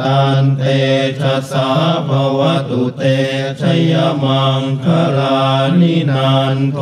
[0.00, 0.62] ตันเต
[1.20, 1.68] ชะสา
[2.08, 3.02] ภวตุเต
[3.60, 4.86] ชยมังค
[5.18, 5.42] ลา
[5.80, 6.78] นินานโท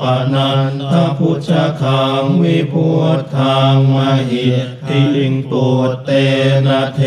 [0.00, 0.02] ป
[0.34, 1.50] นันทพุช
[1.80, 3.96] คังวิพุทธังม
[4.30, 4.48] หิ
[4.88, 5.66] ติลิงตุ
[6.04, 6.10] เต
[6.66, 7.00] นะเท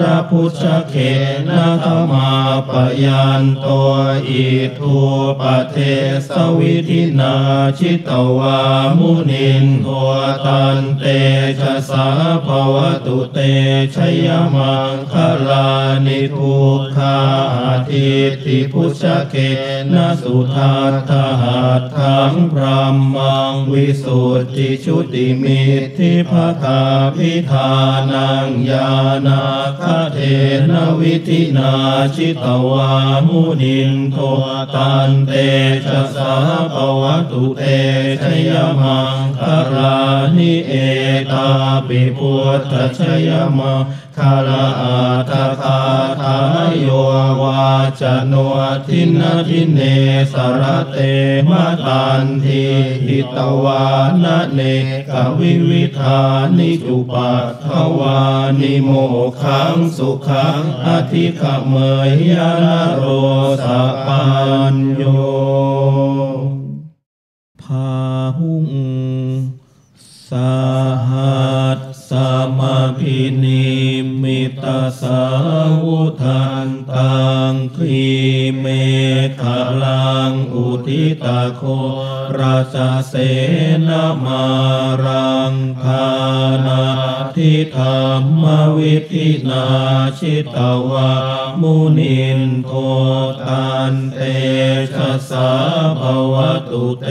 [0.00, 0.94] ระพุชเข
[1.48, 2.30] นะธมา
[2.68, 2.70] ป
[3.04, 3.90] ยันตัว
[4.28, 4.46] อิ
[4.78, 4.96] ทู
[5.38, 5.40] ป
[5.70, 5.76] เท
[6.28, 7.34] สวิธินา
[7.78, 8.60] ชิตวา
[8.98, 9.88] มุนินโท
[10.46, 11.04] ตันเต
[11.60, 12.06] ชะสา
[12.46, 13.38] ภวตุเต
[13.94, 15.14] ชยมังค
[15.48, 15.68] ลา
[16.06, 17.18] นิทุกขา
[17.88, 18.08] ทิ
[18.44, 19.34] ติพุชเก
[19.92, 22.62] นะสุทัตถหัตถังพร
[23.12, 26.82] หมังวิสุทธิชุติมิตทิภคา
[27.22, 27.72] พิธา
[28.12, 28.90] นังญา
[29.26, 29.42] ณา
[29.80, 29.82] ค
[30.12, 30.18] เท
[30.70, 31.74] นวิธินา
[32.14, 32.90] ชิตวา
[33.26, 34.16] มุนินโท
[34.74, 35.30] ตันเต
[35.86, 36.34] ชะสา
[36.74, 37.62] ปวตุเต
[38.22, 39.40] ชยมังค
[39.72, 39.98] รา
[40.36, 40.72] นิเอ
[41.32, 41.48] ตา
[41.86, 42.34] ปิพุ
[42.70, 43.80] ตชยมัง
[44.24, 44.98] คาราอา
[45.30, 45.80] ตาคา
[46.22, 46.38] ทา
[46.70, 46.88] ยโย
[47.42, 47.66] วา
[48.00, 48.34] จโน
[48.86, 49.80] ทินทิเน
[50.32, 50.96] สรเต
[51.48, 51.50] ม
[51.86, 52.64] ตันที
[53.06, 53.84] หิตวา
[54.22, 54.60] นะเน
[55.10, 56.22] กวิวิธา
[56.58, 57.66] นิจุปัตถ
[57.98, 58.20] วา
[58.60, 58.90] นิโม
[59.42, 61.74] ขังสุขังอธิขเม
[62.08, 63.04] ยยานโร
[63.64, 63.66] ส
[64.06, 64.26] ปั
[64.72, 65.02] ญโย
[67.62, 67.90] พา
[68.36, 68.68] หุง
[70.28, 70.32] ส
[71.08, 72.10] หัสส
[72.58, 73.91] มาพินิมิ
[74.62, 74.64] ต
[75.00, 75.22] สา
[75.84, 77.16] วุทันตั
[77.50, 78.02] งคี
[78.58, 78.66] เม
[79.40, 79.42] ฆ
[79.82, 81.62] ลังอุทิตาโค
[82.38, 82.76] ราช
[83.08, 83.14] เส
[83.88, 84.44] นามา
[85.04, 86.08] รังคา
[86.66, 86.84] นา
[87.36, 88.44] ทิธรรม
[88.76, 89.66] วิธินา
[90.18, 90.56] ชิต
[90.90, 91.12] วา
[91.60, 92.72] มุนินโท
[93.46, 94.20] ตันเต
[94.94, 95.50] ชะสา
[95.98, 96.00] ภ
[96.32, 96.34] ว
[96.70, 97.06] ตุเต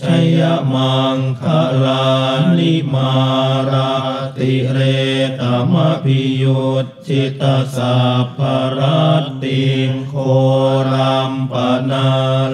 [0.00, 0.02] ช
[0.38, 0.40] ย
[0.74, 1.42] มังค
[1.84, 2.08] ลา
[2.58, 3.12] นิมา
[3.70, 3.92] รา
[4.36, 4.78] ติเร
[5.40, 7.42] ตมพิยุตจิต
[7.76, 7.96] สา
[8.38, 8.40] ภ
[8.76, 10.14] รัตติงโค
[10.92, 11.54] รัมป
[11.90, 12.08] นา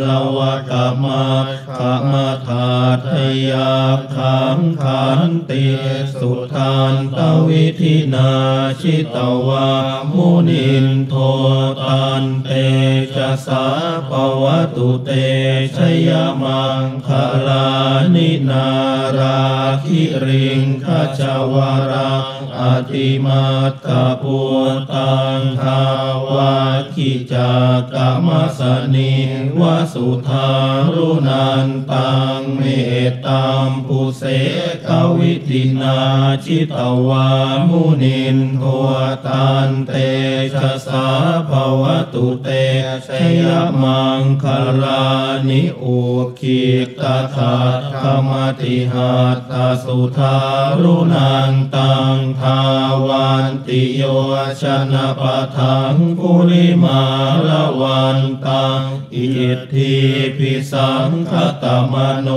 [0.04, 1.26] ลวะกมะ
[1.78, 1.80] ข
[2.12, 2.14] ม
[2.48, 2.72] ธา
[3.06, 3.10] ท
[3.50, 3.76] ยา
[4.16, 5.66] ขังขันติ
[6.18, 8.32] สุทานตวิธินา
[8.80, 9.70] ชิตวา
[10.12, 11.14] มุนินโท
[11.88, 12.50] ตันเต
[13.14, 13.66] ชะสา
[14.10, 14.44] ภว
[14.76, 15.10] ตุเต
[15.76, 16.10] ชย
[16.42, 17.08] มังค
[17.46, 17.68] ลา
[18.14, 18.68] นินา
[19.18, 19.40] รา
[19.86, 20.86] คิริงข
[21.18, 21.54] จาว
[21.90, 22.10] รา
[22.60, 23.86] อติมาตต
[24.22, 24.38] ปุ
[24.92, 25.82] ตังทา
[26.28, 26.56] วา
[26.94, 27.52] คิจา
[27.92, 28.60] กรมส
[28.94, 29.14] นิ
[29.58, 29.60] ว
[29.92, 30.48] สุธา
[30.94, 32.62] รุนันตังเม
[33.10, 34.22] ตตามปุเส
[34.86, 34.88] ก
[35.18, 35.98] วิตินา
[36.44, 36.76] ชิต
[37.08, 37.28] วา
[37.68, 38.62] มุนินโท
[39.26, 39.92] ตันเต
[40.54, 41.06] ชะสา
[41.48, 42.48] ภวตุเต
[43.06, 43.08] ช
[43.44, 43.48] ย
[43.82, 44.44] มังค
[44.82, 45.06] ลา
[45.48, 45.98] นิอุ
[46.38, 46.62] คิ
[47.00, 47.56] ตาคา
[48.02, 49.52] ธรรมติหัตต
[49.84, 50.36] สุธา
[50.80, 52.56] รุนันตังทา
[53.08, 54.02] วันติโย
[54.62, 57.02] ชนะปะทังกุลิมา
[57.48, 58.82] ละวันตัง
[59.14, 59.96] อิทธิ
[60.36, 61.32] ปิสังค
[61.62, 62.28] ตมโน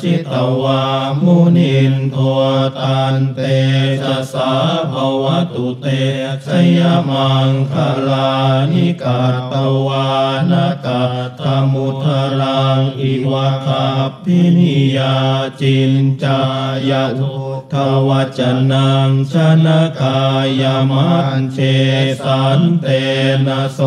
[0.00, 0.82] ชิตวา
[1.22, 2.16] มุนินโท
[2.78, 3.40] ตันเต
[4.02, 4.52] ชะสา
[4.92, 5.86] ภวตุเต
[6.46, 7.74] ชยมังค
[8.08, 8.32] ลา
[8.72, 9.54] นิกาต
[9.86, 10.08] วา
[10.50, 10.52] น
[10.84, 11.02] กา
[11.40, 11.42] ธ
[11.72, 12.06] มุท
[12.40, 15.16] รังอิวะคับพินิยา
[15.60, 15.92] จิน
[16.22, 16.40] จา
[16.90, 17.34] ยะทุ
[17.72, 17.74] ท
[18.08, 18.40] วจ
[18.72, 19.34] นังช
[19.66, 19.68] น
[20.00, 20.20] กา
[20.60, 21.58] ยมันเช
[22.24, 22.86] สันเต
[23.46, 23.80] นะโส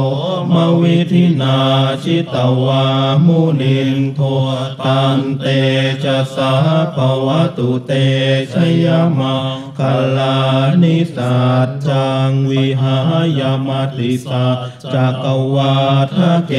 [0.51, 1.57] มวิธินา
[2.03, 2.85] ชิตวา
[3.25, 4.21] มุนินโท
[4.85, 5.45] ตันเต
[6.03, 6.53] จะสา
[6.95, 7.91] ภวตุเต
[8.53, 8.87] ชย
[9.19, 9.81] มังค
[10.17, 10.37] ลา
[10.81, 12.97] นิสัจจังวิหา
[13.39, 14.57] ยมติสัจ
[14.93, 15.75] จักวา
[16.15, 16.53] ทะเก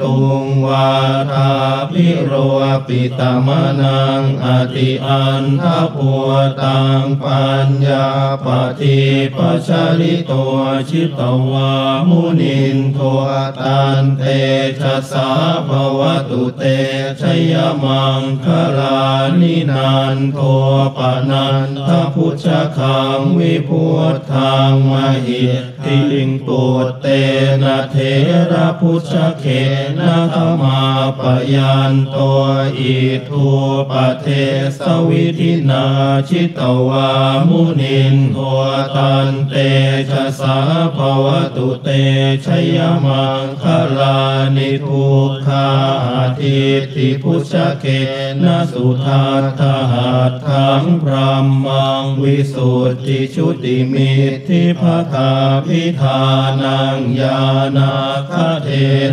[0.00, 0.90] ตุงวา
[1.32, 1.52] ทา
[1.90, 2.32] พิโร
[2.86, 3.48] ปิตม
[3.80, 6.30] นังอติอันทพัว
[6.62, 8.08] ตังปัญญา
[8.44, 8.46] ป
[8.80, 9.00] ฏิ
[9.36, 9.68] ปัช
[10.00, 10.32] ริโต
[10.88, 11.20] ชิต
[11.50, 11.72] วา
[12.08, 12.98] มุนินโท
[13.60, 14.22] ตันเต
[14.80, 15.30] ชะสา
[15.68, 16.62] ภวตุเต
[17.20, 17.22] ช
[17.52, 18.46] ยมังค
[18.78, 19.00] ลา
[19.40, 20.38] นินันโท
[20.96, 20.98] ป
[21.30, 22.46] นันทพุช
[22.76, 24.92] คังวิพุทธังม
[25.26, 25.44] หิ
[25.84, 27.06] ทิงปุตเต
[27.62, 27.96] นะเท
[28.52, 29.44] ระพุชเข
[29.98, 30.80] นะธรรมา
[31.18, 31.22] ป
[31.54, 32.16] ยันโต
[32.78, 32.96] อิ
[33.28, 33.46] ทู
[33.90, 34.26] ปเท
[34.78, 35.84] สวิธินา
[36.28, 37.08] ชิตวา
[37.48, 38.38] มุนินโท
[38.96, 39.54] ตันเต
[40.10, 40.56] ชะสา
[40.96, 41.88] ภวตุเต
[42.44, 43.64] ชยมังค
[43.98, 44.18] ลา
[44.56, 45.68] นิทุกขา
[46.38, 46.60] ทิ
[46.94, 47.84] ติพุชเก
[48.42, 49.60] นะสุทัตถ
[49.92, 51.12] หัตถังพร
[51.62, 54.12] หมังวิสุทธิชุติมิ
[54.46, 55.32] ทิภคา
[55.66, 56.20] พิธา
[56.62, 57.40] นังญา
[57.76, 57.92] ณา
[58.30, 58.32] ค
[58.64, 58.68] เท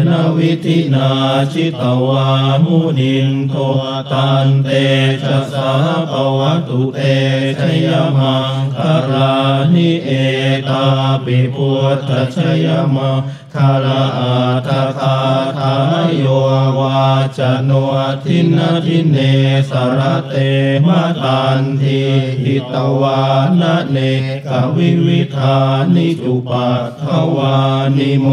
[0.08, 1.10] นวิธินา
[1.52, 2.30] ชิตวา
[2.64, 3.54] มุนินโท
[4.12, 4.70] ตันเต
[5.24, 5.72] ชะสา
[6.10, 7.00] ภวตุเต
[7.60, 9.34] ชยมังคารา
[9.76, 10.10] นิเอ
[10.70, 10.86] ตา
[11.26, 13.20] ปิพุทธชยมัง
[13.54, 14.36] คาราอา
[14.68, 15.18] ตคา
[15.60, 15.76] ทา
[16.08, 16.26] ยโย
[16.80, 17.04] วา
[17.38, 17.72] จโน
[18.24, 19.18] ทินทินเน
[19.70, 20.34] สรเต
[20.86, 20.88] ม
[21.24, 22.02] ตันที
[22.42, 23.22] หิตวา
[23.62, 23.98] นะเน
[24.48, 25.60] กวิวิธา
[25.96, 27.04] นิจุปัตถ
[27.36, 27.58] วา
[27.98, 28.28] นิโม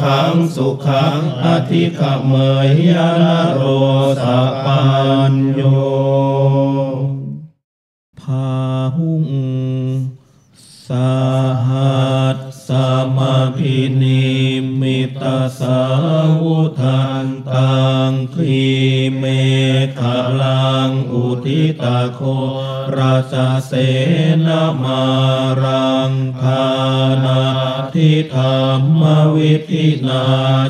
[0.00, 2.32] ขังสุขังอธิขเม
[2.66, 3.62] ยยานโร
[4.22, 4.82] สะปั
[5.30, 5.60] ญโย
[8.20, 8.46] พา
[8.96, 9.26] หุง
[10.88, 10.92] ส
[11.68, 12.70] หัสส
[13.16, 13.18] ม
[13.56, 14.26] พินิ
[14.86, 15.80] มิตาสา
[16.42, 17.76] วุทันตั
[18.10, 18.64] งคี
[19.16, 19.24] เม
[19.98, 20.00] ฆ
[20.40, 22.20] ลังอุทิตาโค
[22.96, 23.34] ราช
[23.66, 23.72] เส
[24.46, 24.48] น
[24.82, 25.04] มา
[25.62, 26.66] รังคา
[27.24, 27.42] นา
[27.94, 29.02] ทิธรรม
[29.34, 30.24] วิธินา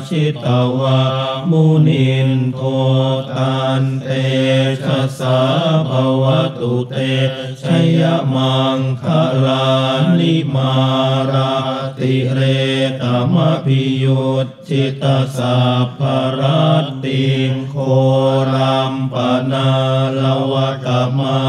[0.07, 0.47] ชิต
[0.79, 1.01] วา
[1.49, 2.59] มุนินโท
[3.35, 4.09] ตันเต
[4.83, 5.39] ชะสา
[5.89, 6.23] ภว
[6.59, 6.95] ตุเต
[7.61, 7.63] ช
[7.99, 8.01] ย
[8.35, 9.05] มังค
[9.45, 9.67] ลา
[10.19, 10.75] นิมา
[11.31, 11.53] รา
[11.99, 12.39] ติเร
[13.03, 16.01] ตมพิยุตจิตาสัพพ
[16.39, 17.75] รัตติงโค
[18.53, 19.15] รัมป
[19.51, 19.69] นา
[20.19, 21.41] ลวะกมะ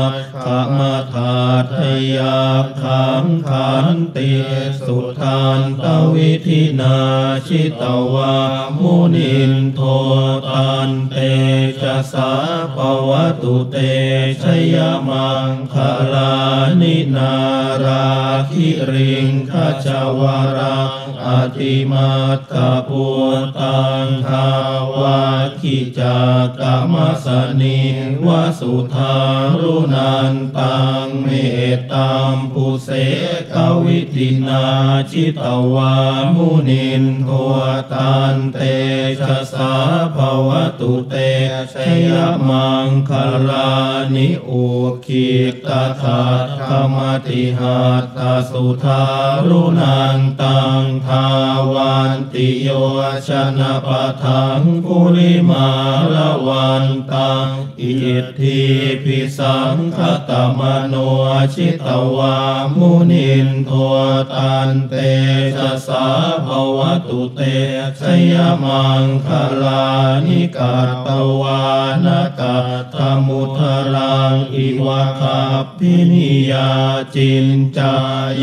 [0.44, 0.46] ข
[0.78, 0.80] ม
[1.14, 1.38] ธา
[1.74, 1.76] ท
[2.16, 2.40] ยา
[2.82, 4.32] ขังขันติ
[4.84, 5.84] สุทานต
[6.14, 6.98] วิธินา
[7.46, 7.82] ชิต
[8.14, 8.36] วา
[8.78, 9.80] มุนินโท
[10.52, 11.16] ตันเต
[11.80, 12.32] ชะสา
[12.76, 13.10] ปว
[13.42, 13.76] ตุเต
[14.42, 14.76] ชย
[15.08, 15.74] มังค
[16.12, 16.34] ลา
[16.80, 17.34] นินา
[17.84, 18.06] รา
[18.52, 19.52] คิริงข
[19.84, 19.86] จ
[20.20, 20.57] วารา
[21.56, 22.10] ติมา
[22.50, 23.04] ตาปุ
[23.58, 24.48] ตังทา
[24.98, 25.22] วา
[25.60, 26.18] คิจา
[26.58, 27.26] กามส
[27.60, 27.80] นิ
[28.24, 28.26] ว
[28.58, 29.16] สุธา
[29.60, 31.28] รุนันตังเม
[31.76, 32.88] ตตามปุเส
[33.54, 34.64] กวิตินา
[35.10, 35.42] ชิต
[35.74, 35.94] วา
[36.34, 37.30] มุนินโท
[37.92, 38.58] ตันเต
[39.20, 39.72] ชะสา
[40.14, 40.16] ภ
[40.48, 40.50] ว
[40.80, 41.14] ตุเต
[41.72, 41.74] ช
[42.08, 42.10] ย
[42.48, 43.10] มังค
[43.48, 43.70] ลา
[44.14, 44.64] นิอุ
[45.06, 45.30] คิ
[45.66, 45.68] ต
[46.02, 46.22] ถา
[46.68, 49.04] ธรรมติหัตตสุธา
[49.48, 51.26] รุนันตังทา
[51.74, 52.68] วันติโย
[53.28, 55.68] ชนะปะทังกุลิมา
[56.14, 57.48] ลวันตัง
[57.80, 57.92] อิ
[58.24, 58.60] ทธิ
[59.04, 60.94] พิสังคตมโน
[61.54, 62.36] ชิตวา
[62.76, 63.70] มุนินโท
[64.32, 64.94] ตันเต
[65.56, 66.06] ชะสา
[66.46, 67.40] ภวตุเต
[68.00, 69.28] ชยมังค
[69.62, 69.84] ลา
[70.26, 70.74] นิกา
[71.06, 71.08] ต
[71.40, 71.62] วา
[72.04, 72.06] น
[72.40, 72.56] กา
[72.94, 73.60] ตมุท
[73.94, 75.40] รังอิวะคา
[75.78, 76.70] พินิยา
[77.14, 77.94] จินจา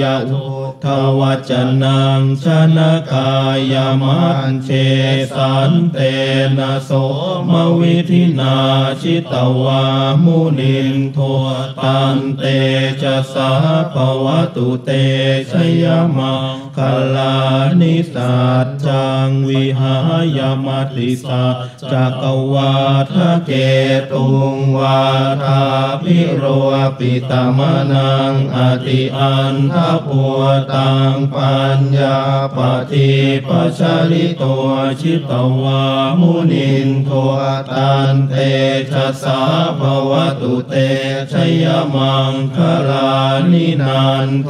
[0.01, 0.87] ยทุ ท
[1.19, 1.51] วจ
[1.83, 2.45] นังช
[2.77, 3.31] นะกา
[3.71, 4.69] ยมันเช
[5.35, 5.97] สันเต
[6.57, 6.91] นะโส
[7.49, 8.57] มวิธินา
[9.01, 9.83] ชิตวา
[10.23, 11.19] มุนินโท
[11.83, 12.43] ตันเต
[13.01, 13.51] จะสา
[13.93, 14.89] ปวตุเต
[15.51, 15.85] ชย
[16.17, 16.79] มังค
[17.15, 17.35] ลา
[17.81, 19.97] นิสัจจังวิหา
[20.37, 21.55] ยมติสัจ
[21.91, 22.73] จักวา
[23.13, 23.51] ทะเก
[24.11, 25.01] ตุงวา
[25.43, 25.63] ทา
[26.01, 26.43] พิโร
[26.97, 27.59] ปิตม
[27.91, 30.41] นังอติอันทปัว
[30.73, 30.74] ต
[31.11, 32.19] งปัญญา
[32.57, 32.59] ป
[32.91, 33.11] ฏิ
[33.47, 34.43] ปัชริโต
[35.01, 35.31] ชิต
[35.63, 35.83] วา
[36.19, 37.09] มุนินโท
[37.71, 38.33] ตันเต
[38.91, 39.41] ชะสา
[39.79, 40.11] ภว
[40.41, 40.73] ตุเต
[41.31, 41.33] ช
[41.63, 42.57] ยมังค
[42.89, 43.13] ลา
[43.51, 44.49] นินานโท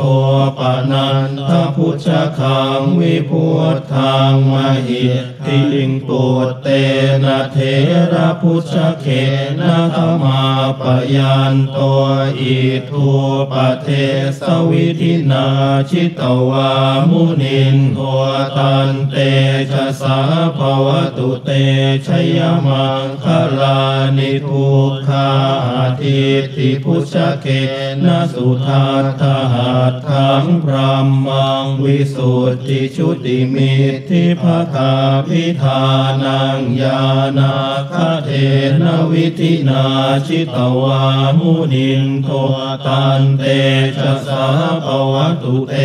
[0.58, 0.60] ป
[0.92, 2.08] นันทพุช
[2.40, 4.54] คังวิพุทธังม
[4.88, 5.35] หิทธิ
[5.88, 6.67] งปุตเต
[7.23, 7.58] นะเถ
[8.13, 9.06] ระภุชะเค
[9.60, 10.41] นะทะมา
[10.80, 10.82] ปะ
[11.15, 11.77] ยันโต
[12.39, 12.58] อิ
[12.89, 13.08] ทธู
[13.52, 13.88] ปะเท
[14.39, 15.47] สะวิธินา
[15.89, 16.71] ชิตะวา
[17.10, 17.99] มุนินโท
[18.58, 19.15] ตันเต
[19.71, 20.19] ชะสา
[20.58, 21.49] ภะวะตุเต
[22.06, 23.26] ชะยะมังคะ
[23.60, 23.79] ลา
[24.17, 25.30] นิทุคคาหะ
[25.99, 26.19] ทิ
[26.56, 27.48] ฏฐิภุชะเค
[28.05, 30.75] นะสุทัฏฐะหัตถังพร
[31.23, 34.93] หมังวิสุทธิชุติมิตทิภคา
[35.27, 35.84] พิพิธา
[36.24, 37.02] นังยา
[37.38, 37.56] นา
[37.93, 37.95] ค
[38.26, 38.30] เท
[38.82, 39.86] นวิธินา
[40.28, 41.02] ชิตวา
[41.38, 42.30] มุนินโท
[42.86, 43.43] ตันเต
[43.98, 44.45] ชะสา
[44.86, 45.76] ปวัตุเต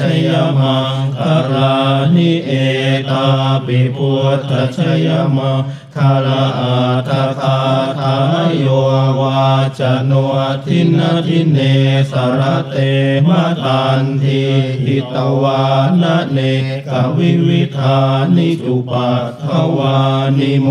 [0.00, 1.76] ชยมังคารา
[2.14, 2.52] นิเอ
[3.10, 3.26] ตา
[3.66, 5.60] ปิพุทธชยมัง
[5.96, 6.76] คาราอา
[7.08, 7.58] ตคา
[8.00, 8.16] ทา
[8.48, 8.66] ยโย
[9.20, 9.46] วา
[9.78, 10.12] จโน
[10.66, 11.58] ทินทิเน
[12.10, 12.76] สรเต
[13.28, 13.30] ม
[13.64, 14.42] ตันที
[14.84, 15.64] หิตวา
[16.02, 16.38] นเน
[16.88, 18.00] กวิวิธา
[18.36, 19.98] นิจุปัทถวา
[20.38, 20.68] นิโม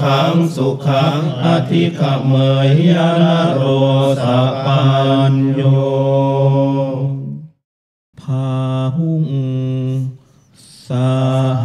[0.00, 2.34] ขังสุขังอธิขเม
[2.66, 2.90] ยย
[3.22, 3.62] นโร
[4.24, 4.84] สะปั
[5.32, 5.62] ญโย
[8.20, 8.50] พา
[8.96, 9.28] หุง
[10.88, 10.90] ส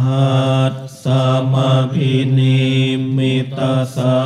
[0.02, 0.38] หั
[0.72, 1.06] สส
[1.52, 2.67] มาพินิมิ
[3.58, 4.16] ตาสา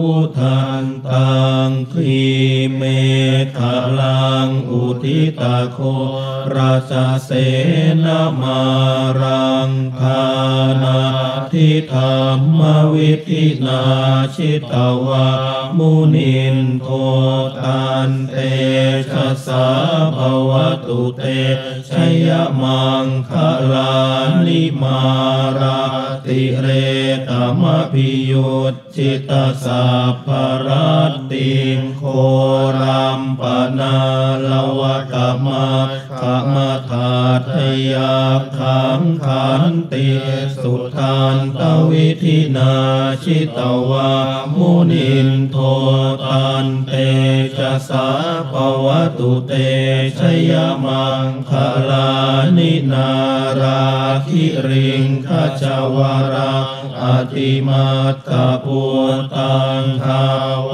[0.00, 1.32] วุทันตั
[1.68, 2.20] งคี
[2.76, 2.82] เม
[3.58, 3.60] ฆ
[3.98, 5.78] ลังอุทิตาโค
[6.54, 6.92] ราช
[7.24, 7.30] เส
[8.04, 8.62] นามา
[9.20, 10.24] รังคา
[10.82, 11.00] นา
[11.52, 12.60] ทิธรรม
[12.94, 13.82] วิธินา
[14.34, 14.74] ชิต
[15.06, 15.28] วา
[15.78, 16.88] มุนินโท
[17.58, 18.36] ตันเต
[19.12, 19.66] ชะสา
[20.16, 20.50] ภว
[20.86, 21.22] ตุเต
[21.88, 21.90] ช
[22.28, 22.30] ย
[22.62, 23.32] มังค
[23.72, 23.94] ลา
[24.46, 25.00] นิมา
[25.58, 25.82] รา
[26.26, 26.68] ติเร
[27.28, 27.30] ต
[27.60, 29.32] มพิยุตจิต
[29.64, 29.84] สา
[30.26, 30.28] ภ
[30.66, 32.02] รัตติงโค
[32.80, 33.42] รัมป
[33.78, 33.96] นา
[34.46, 34.48] ล
[34.80, 35.68] วะกมะ
[36.20, 36.22] ข
[36.54, 37.14] มาธา
[37.52, 37.54] ท
[37.92, 38.18] ยา
[38.58, 40.08] ขังขันติ
[40.62, 42.74] สุทานตวิธินา
[43.24, 43.58] ชิต
[43.90, 44.12] วา
[44.54, 45.56] มุนินโท
[46.30, 46.92] ตันเต
[47.56, 48.08] ชะสา
[48.52, 48.54] ภ
[48.84, 48.86] ว
[49.18, 49.52] ตุเต
[50.18, 50.52] ชย
[50.84, 51.52] มังค
[51.88, 52.10] ลา
[52.56, 53.10] นินา
[53.60, 53.84] รา
[54.28, 55.28] คิริงข
[55.62, 55.98] จาว
[56.32, 56.59] รา
[57.00, 58.30] อติมาตต
[58.64, 58.82] ปุ
[59.36, 60.24] ตังคา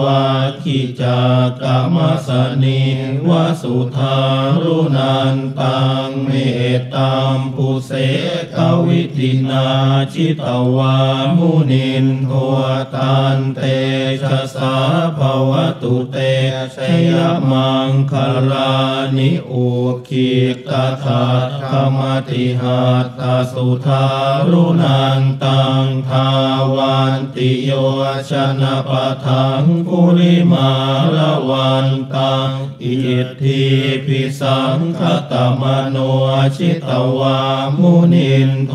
[0.00, 0.24] วา
[0.62, 1.20] คิจา
[1.62, 2.28] กามส
[2.62, 2.82] นิ
[3.28, 3.30] ว
[3.62, 4.18] สุทา
[4.62, 6.30] รุนันตังเม
[6.78, 7.92] ตตามปุเส
[8.56, 9.68] กวิตินา
[10.12, 10.96] ชิตวา
[11.36, 12.30] มุนินโท
[12.94, 13.60] ตันเต
[14.22, 14.74] ชะสา
[15.18, 16.16] ภวตุเต
[16.76, 16.78] ช
[17.14, 17.18] ย
[17.50, 18.14] มังค
[18.50, 18.74] ลา
[19.16, 19.66] นิอุ
[20.08, 20.32] คิ
[20.68, 21.24] ตาคา
[21.70, 22.80] ธรรมติหา
[23.18, 23.20] ต
[23.52, 24.06] สุทา
[24.50, 26.28] รุนันตังทา
[26.76, 27.70] วันติโย
[28.30, 30.70] ชนะปะทังกุลิมา
[31.16, 32.50] ละวันตัง
[32.82, 33.64] อิทธิ
[34.06, 35.96] พิสังคตมโน
[36.56, 37.38] ชิตวา
[37.80, 38.74] มุนินโท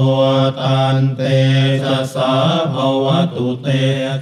[0.60, 1.22] ตันเต
[1.86, 2.34] ชะสา
[2.74, 3.68] ภวตุเต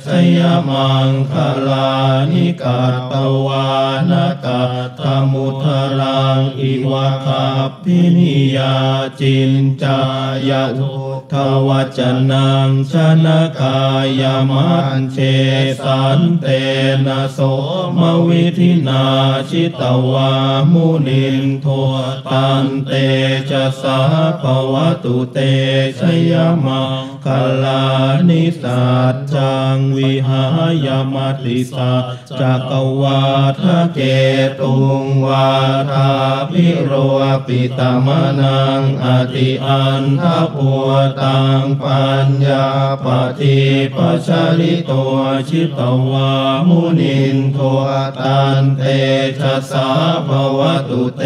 [0.06, 0.08] ช
[0.38, 1.34] ยมังค
[1.68, 1.92] ลา
[2.32, 2.82] นิกา
[3.12, 3.14] ต
[3.46, 3.68] วา
[4.10, 4.12] น
[4.46, 4.64] กา
[5.00, 5.66] ตมุท
[6.00, 8.76] รังอิวะคับพินิยา
[9.20, 10.00] จินจา
[10.50, 10.94] ยะทุ
[11.34, 11.36] ท
[11.68, 12.00] วจ
[12.32, 13.80] นังชนะกา
[14.22, 14.68] ยมั
[15.12, 15.18] เช
[15.84, 16.46] สันเต
[17.06, 17.40] นะโส
[17.98, 19.06] มวิธินา
[19.50, 20.32] ชิตวา
[20.72, 21.68] มุนินโท
[22.32, 22.92] ตันเต
[23.52, 24.00] จะสา
[24.42, 24.74] ภว
[25.04, 25.38] ตุเต
[26.00, 26.34] ชย
[26.66, 27.28] มังค
[27.64, 27.84] ลา
[28.30, 30.46] นิสัจจังวิหา
[30.86, 32.04] ยมติสัจ
[32.40, 32.72] จัก
[33.02, 33.22] วา
[33.62, 34.00] ทะเก
[34.60, 35.50] ตุงวา
[35.92, 36.12] ทา
[36.52, 36.92] พิโร
[37.48, 38.08] ปิตม
[38.40, 40.90] นังอติอันทพัว
[41.22, 43.08] ตังปัญญาป
[43.40, 43.60] ฏิ
[43.96, 45.18] ปัชลิตัว
[45.50, 45.80] ชิต
[46.12, 46.32] วา
[46.68, 47.60] มุนินโท
[48.20, 48.84] ตันเต
[49.40, 49.90] ชะสา
[50.28, 51.24] ภะวะตุเต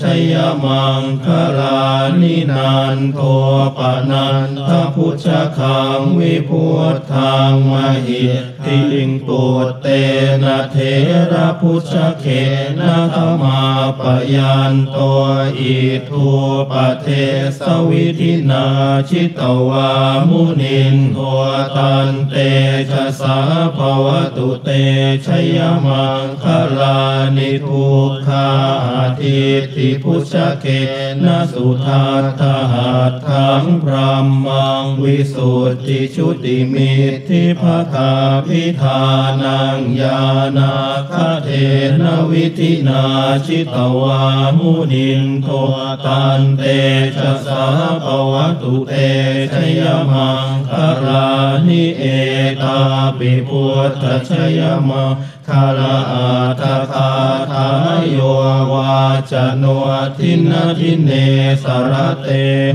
[0.00, 1.26] ชะยะมังคะ
[1.58, 1.80] ลา
[2.20, 3.18] นินันโท
[3.76, 3.78] ปะ
[4.10, 5.26] นันทะภุชะ
[5.58, 7.72] คังวิพุธังมะ
[8.06, 8.24] หิ
[8.64, 9.86] ทธิงปุตเต
[10.42, 10.76] นะเถ
[11.32, 12.26] ระภุชะเค
[12.78, 13.60] นะทะมา
[14.00, 14.02] ปะ
[14.34, 15.22] ยันโต
[15.58, 15.76] อิ
[16.08, 16.26] ทธู
[16.70, 17.06] ปะเท
[17.58, 18.66] สะวิธินา
[19.08, 19.90] ชิตะวา
[20.28, 21.18] มุนินโท
[21.76, 22.34] ตันเต
[22.90, 23.38] ชะสา
[23.76, 24.68] ภวตุเต
[25.26, 26.44] ชยมังค
[26.78, 27.00] ลา
[27.36, 28.48] นิทุกขา
[29.20, 29.40] ทิ
[29.74, 30.66] ติพุชเก
[31.24, 32.06] นะสุทั
[32.40, 33.94] ตหัตถังพร
[34.42, 38.12] หมังวิสุทธิชุติมิตทิภคา
[38.46, 39.00] พิธา
[39.42, 40.20] นังยา
[40.56, 40.74] นา
[41.10, 41.12] ค
[41.44, 41.48] เท
[42.00, 43.04] นวิธินา
[43.46, 44.22] ชิตวา
[44.58, 45.48] มุนินโท
[46.06, 46.62] ตันเต
[47.16, 47.64] ชะสา
[48.04, 48.92] ภวตุเต
[49.54, 50.72] ชยมังค
[51.06, 51.26] ลา
[51.68, 52.04] นิเอ
[52.62, 52.78] ตา
[53.18, 55.12] ปิพุทธชยมัง
[55.48, 56.28] คาราอา
[56.60, 56.62] ต
[56.92, 57.12] คา
[57.52, 57.68] ทา
[58.00, 58.18] ยโย
[58.72, 58.98] วา
[59.30, 59.64] จโน
[60.18, 61.10] ทินทินเน
[61.62, 62.28] สรเต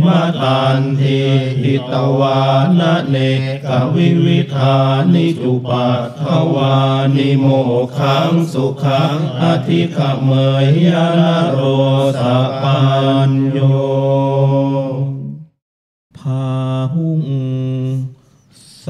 [0.06, 0.08] ม
[0.42, 1.20] ตันที
[1.62, 2.42] หิตวา
[2.80, 3.16] นเน
[3.66, 4.78] กวิวิธา
[5.14, 6.76] นิจุปัทถวา
[7.16, 7.48] นิโม
[7.98, 10.32] ขังสุขังอธิขเม
[10.64, 10.90] ยย
[11.20, 11.60] นโร
[12.20, 12.80] สะปั
[13.28, 16.44] ญโยา
[16.94, 17.24] หุง
[18.86, 18.88] ส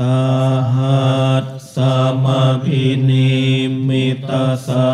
[0.76, 1.46] หัส
[1.76, 1.78] ส
[2.24, 2.26] ม
[2.66, 3.36] ภินี
[3.88, 4.88] มิตาสา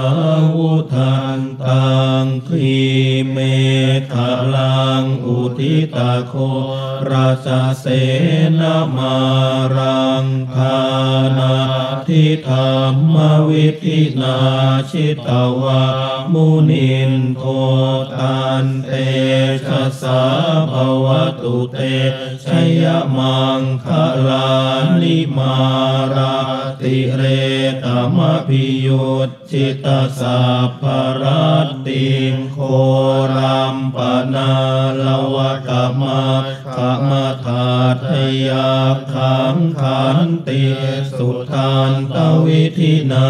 [0.56, 1.92] วุทันตั
[2.24, 2.74] งคี
[3.32, 3.38] เม
[4.14, 4.16] ข
[4.56, 6.34] ลังอุทิตาโค
[7.10, 7.48] ราช
[7.80, 7.86] เส
[8.60, 8.62] น
[8.96, 9.18] มา
[9.76, 10.82] รังคา
[11.38, 11.56] นา
[12.08, 13.16] ทิธรรม
[13.50, 14.38] วิธินา
[14.92, 15.30] ชิต
[15.62, 15.84] วา
[16.34, 17.44] มุนินโท
[18.14, 18.92] ตันเต
[19.68, 20.22] ชะสา
[20.72, 20.74] ภ
[21.06, 21.08] ว
[21.42, 21.78] ตุเต
[22.44, 22.48] ช
[22.84, 22.86] ย
[23.18, 23.88] มังค
[24.28, 24.52] ลา
[25.02, 25.56] นิมา
[26.14, 26.36] รา
[26.82, 27.22] ติเร
[27.84, 27.86] ต
[28.18, 29.88] มะพิยุตจิต
[30.20, 30.84] สัพพ
[31.22, 32.58] รัตติงโค
[33.36, 33.98] รัมป
[34.34, 34.52] นา
[35.04, 35.70] ลวะก
[36.02, 36.24] มา
[36.76, 36.78] ข
[37.10, 37.12] มะถัท
[37.46, 38.08] ธะ
[38.48, 38.72] ยัก
[39.14, 40.64] ขังขันตี
[41.18, 43.30] สุทันตะวิธินา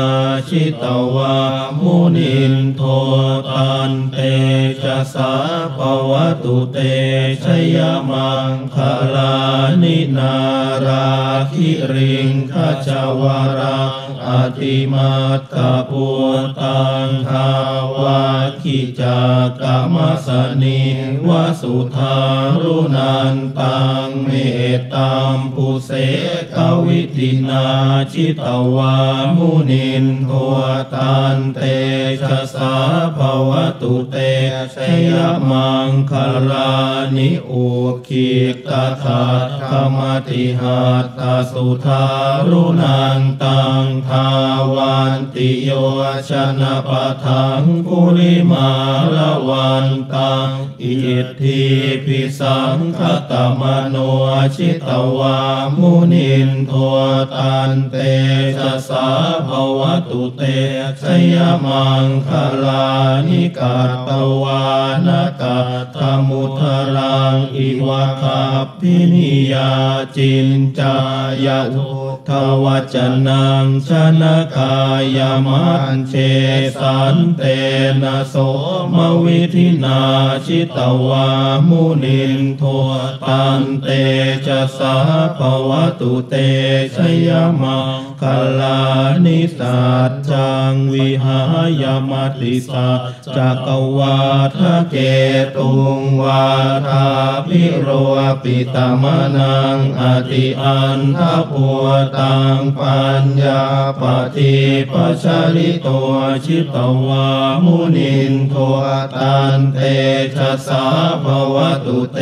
[0.50, 0.86] ชิตะ
[1.16, 1.38] วา
[1.80, 2.82] มุนินโท
[3.56, 4.18] ตันเต
[4.84, 5.34] ชะสา
[5.78, 5.80] ภะ
[6.10, 6.12] วะ
[6.44, 6.78] ตุเต
[7.46, 7.78] ชะยะ
[8.10, 8.78] มังคะ
[9.14, 9.36] ลา
[9.82, 10.36] นินา
[10.86, 11.08] ฬา
[11.54, 13.24] คิริงคะชะวะ
[13.60, 13.91] รัง
[14.32, 16.06] อะติมัตตะภู
[16.60, 17.52] ตังทา
[17.96, 18.24] วัค
[18.64, 19.22] คิ จัก
[19.62, 20.28] กรมส
[20.64, 20.82] นิ
[21.28, 21.30] ว
[21.62, 22.18] สุธา
[22.62, 24.30] รุนันตังเม
[24.78, 25.92] ตตามปุเส
[26.56, 27.68] กวิตินา
[28.12, 28.44] ชิต
[28.76, 28.96] วา
[29.36, 30.32] มุนินโท
[30.94, 31.60] ตันเต
[32.22, 32.76] ชะสา
[33.18, 33.20] ภ
[33.50, 34.16] วตุเต
[34.76, 34.78] ช
[35.10, 35.12] ย
[35.50, 36.14] มังค
[36.50, 36.74] ลา
[37.16, 37.68] นิอุ
[38.08, 38.72] คิกต
[39.04, 39.24] ถา
[39.70, 39.98] คม
[40.30, 40.82] ติหา
[41.18, 42.06] ตาสุธา
[42.50, 44.28] รุนันตังทา
[44.76, 45.70] วันติโย
[46.30, 48.70] ชะนะปะถังคุลิมา
[49.16, 50.50] ละวันตัง
[50.84, 51.64] อิทธี
[52.06, 53.00] ภิสังขะ
[53.32, 53.96] ตะมะโน
[54.56, 55.40] ชิตะวา
[55.80, 56.74] มุนินโท
[57.36, 57.96] ตันเต
[58.58, 59.08] ชะสา
[59.48, 59.80] ภะวะ
[60.10, 60.42] ตุเต
[61.02, 61.36] ชะยะ
[61.66, 62.30] มังคะ
[62.64, 62.88] ลา
[63.28, 63.78] นิกั
[64.08, 64.10] ต
[64.42, 64.64] วา
[65.08, 65.10] นะ
[65.42, 65.60] กั
[65.96, 65.98] ฏฐะ
[66.28, 66.62] มุทะ
[66.96, 69.72] รังอิวะคัพภินียา
[70.16, 70.98] จินจา
[71.46, 72.32] ยทุ ท
[72.64, 72.96] วจ
[73.28, 73.90] นังช
[74.22, 74.76] นะกา
[75.18, 75.66] ยมั
[75.96, 76.14] นเช
[76.80, 77.42] สันเต
[78.02, 78.36] นะโส
[78.96, 80.02] มวิธินา
[80.46, 81.28] ชิตวา
[81.68, 82.64] มุนินโท
[83.28, 83.88] ตันเต
[84.48, 84.96] จะสา
[85.38, 86.36] ภวตุเต
[86.96, 86.98] ช
[87.28, 87.30] ย
[87.62, 88.24] มังค
[88.60, 88.82] ลา
[89.26, 91.42] นิสัจจังวิหา
[91.82, 93.00] ยมติสัจ
[93.36, 94.18] จักวา
[94.58, 94.96] ทะเก
[95.56, 96.48] ตุงวา
[96.88, 97.08] ทา
[97.48, 97.90] พิโร
[98.44, 99.04] ปิตม
[99.38, 101.86] นังอติอันทพัว
[102.18, 103.64] ตังปัญญา
[104.02, 104.04] ป
[104.36, 104.56] ฏิ
[104.92, 104.94] ป
[105.24, 106.12] ชาลิตัว
[106.46, 106.76] ชิต
[107.08, 107.28] วา
[107.66, 108.56] มุนินโท
[109.18, 109.80] ตันเต
[110.36, 110.86] ชะสา
[111.24, 111.56] ภว
[111.86, 112.20] ตุเต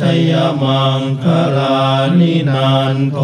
[0.00, 0.32] ชย
[0.62, 1.24] มังค
[1.56, 1.82] ลา
[2.18, 3.18] นินันโท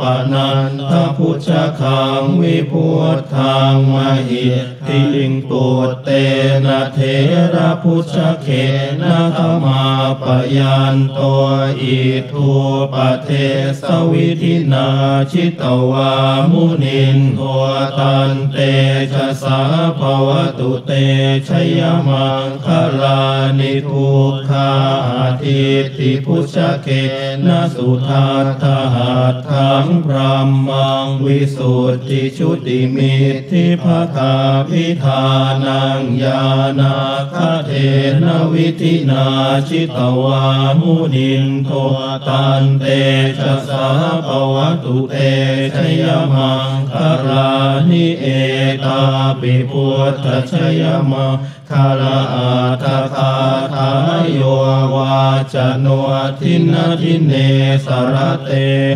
[0.00, 0.02] ป
[0.32, 1.48] นันทพุช
[1.80, 3.94] คังวิพุทธังม
[4.28, 4.46] หิ
[4.88, 5.66] ทธิงปุต
[6.04, 6.08] เต
[6.64, 6.98] นะเถ
[7.54, 8.48] ระภุชะเค
[9.02, 9.84] นะทะมา
[10.22, 10.24] ปะ
[10.56, 11.44] ยันโต
[11.80, 11.98] อิ
[12.30, 12.50] ทธู
[12.92, 12.94] ปะ
[13.24, 13.30] เท
[13.80, 14.88] สะวิธินา
[15.30, 16.12] ชิตะวา
[16.50, 17.40] มุนินโท
[17.98, 18.56] ตันเต
[19.12, 19.60] ชะสา
[19.98, 20.28] ภะวะ
[20.58, 20.92] ตุเต
[21.48, 22.66] ชะยะมังคะ
[23.00, 23.20] ลา
[23.58, 24.72] นิทุคคาหะ
[25.42, 25.62] ทิ
[25.96, 26.88] ฏฐิภุชะเค
[27.46, 28.28] นะสุทั
[28.62, 30.16] ฏฐะหัตถังพร
[30.64, 33.14] หมังวิสุทธิชุติมิ
[33.50, 33.84] ทิภ
[34.14, 34.34] คา
[34.68, 35.24] พิธา
[35.64, 36.42] นังญา
[36.80, 36.94] ณา
[37.32, 37.34] ค
[37.66, 37.70] เท
[38.22, 39.26] นวิธินา
[39.68, 40.42] ชิตวา
[40.80, 41.70] มุนินโท
[42.28, 42.84] ตันเต
[43.38, 43.86] ชะสา
[44.26, 45.16] ภวตุเต
[45.76, 46.94] ชยมังค
[47.28, 47.50] ลา
[47.90, 48.26] นิเอ
[48.84, 49.00] ตา
[49.40, 50.82] ปิพุทธชย
[51.12, 51.34] มัง
[51.70, 52.50] คาลาอา
[53.14, 53.34] คา
[53.74, 53.90] ทา
[54.22, 54.42] ยโย
[54.94, 55.18] วา
[55.52, 55.86] จโน
[56.40, 57.32] ทินทินเน
[57.86, 58.50] สรเต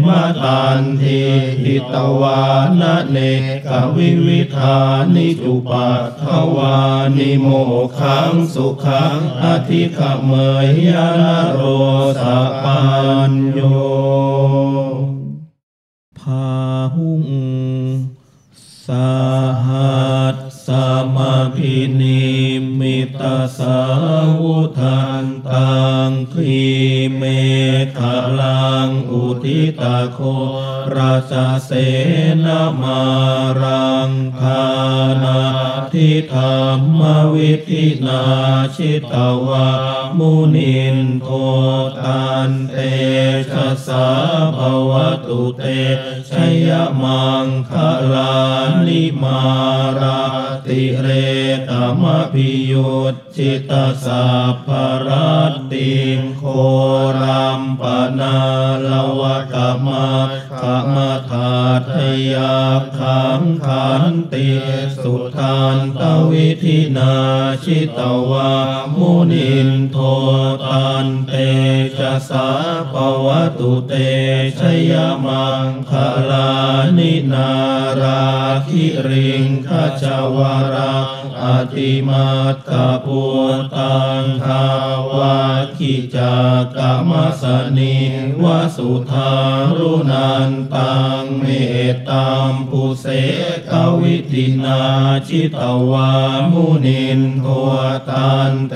[0.06, 1.20] มะตันที
[1.62, 2.42] หิตวา
[2.80, 3.16] นะเน
[3.66, 4.78] กวิวิธา
[5.14, 6.24] นิจุปัตถ
[6.56, 6.76] วา
[7.16, 7.46] นิโม
[7.98, 10.32] ขังสุขังอธิขเม
[10.66, 11.22] ยยาน
[11.52, 11.60] โร
[12.22, 12.24] ส
[12.62, 12.80] ปั
[13.30, 13.60] ญโย
[16.22, 16.48] พา
[16.94, 17.26] หุง
[18.86, 19.12] สา
[19.66, 20.02] หั
[20.34, 20.68] สส
[21.14, 22.22] มาพินิ
[22.78, 23.78] มิตาสา
[24.40, 25.72] วุทันตั
[26.08, 26.62] งคี
[27.16, 27.22] เม
[27.98, 28.00] ฆ
[28.40, 30.20] ลังอุทิตาโค
[30.96, 31.32] ราช
[31.64, 31.70] เส
[32.44, 33.02] นามา
[33.60, 34.64] รังคา
[35.22, 35.40] นา
[35.92, 36.40] ทิธร
[36.76, 37.00] รม
[37.34, 38.22] วิธินา
[38.76, 39.14] ชิต
[39.46, 39.68] วา
[40.18, 41.28] มุนินโท
[42.04, 42.76] ตันเต
[43.52, 44.08] ชะสา
[44.56, 44.58] ภ
[44.90, 44.92] ว
[45.26, 45.64] ตุเต
[46.30, 46.32] ช
[46.68, 46.70] ย
[47.02, 47.72] มังค
[48.12, 48.36] ลา
[48.86, 49.42] นิมา
[50.00, 50.22] รา
[50.66, 51.06] ติเร
[51.68, 51.70] ต
[52.02, 52.71] มพิย
[53.12, 53.72] ตจิต
[54.04, 54.68] สัพพ
[55.06, 56.44] รัตติงโค
[57.20, 57.82] รัมป
[58.18, 58.38] นา
[58.86, 59.54] ลวะก
[59.86, 60.10] มะ
[60.60, 60.62] ข
[60.94, 60.96] ม
[61.30, 61.54] ธา
[61.90, 61.92] ท
[62.32, 62.56] ยา
[62.98, 64.48] ขังขันติ
[65.02, 67.14] สุทานตวิธินา
[67.64, 68.00] ชิต
[68.30, 68.52] วา
[68.96, 69.96] มุนินโท
[70.70, 71.32] ตันเต
[71.98, 72.48] ชะสา
[72.92, 72.94] ภ
[73.24, 73.26] ว
[73.58, 73.92] ตุเต
[74.60, 74.92] ชย
[75.24, 75.92] มังค
[76.30, 76.52] ลา
[76.98, 77.50] นินา
[78.00, 78.22] รา
[78.68, 79.70] คิริงข
[80.02, 80.38] จาว
[80.72, 80.94] รา
[81.42, 81.44] อ
[81.74, 82.26] ติมา
[82.61, 83.22] ตตาปุ
[83.76, 84.66] ตังคา
[85.12, 85.38] วา
[85.76, 86.36] คิจา
[86.76, 87.10] กรม
[87.40, 87.44] ส
[87.78, 87.96] นิ
[88.42, 88.44] ว
[88.76, 89.32] สุธา
[89.78, 91.44] รุนันตังเม
[91.92, 93.06] ตตามปุเส
[93.70, 94.82] กวิตินา
[95.28, 96.10] ชิตวา
[96.52, 97.46] มุนินโท
[98.10, 98.74] ตันเต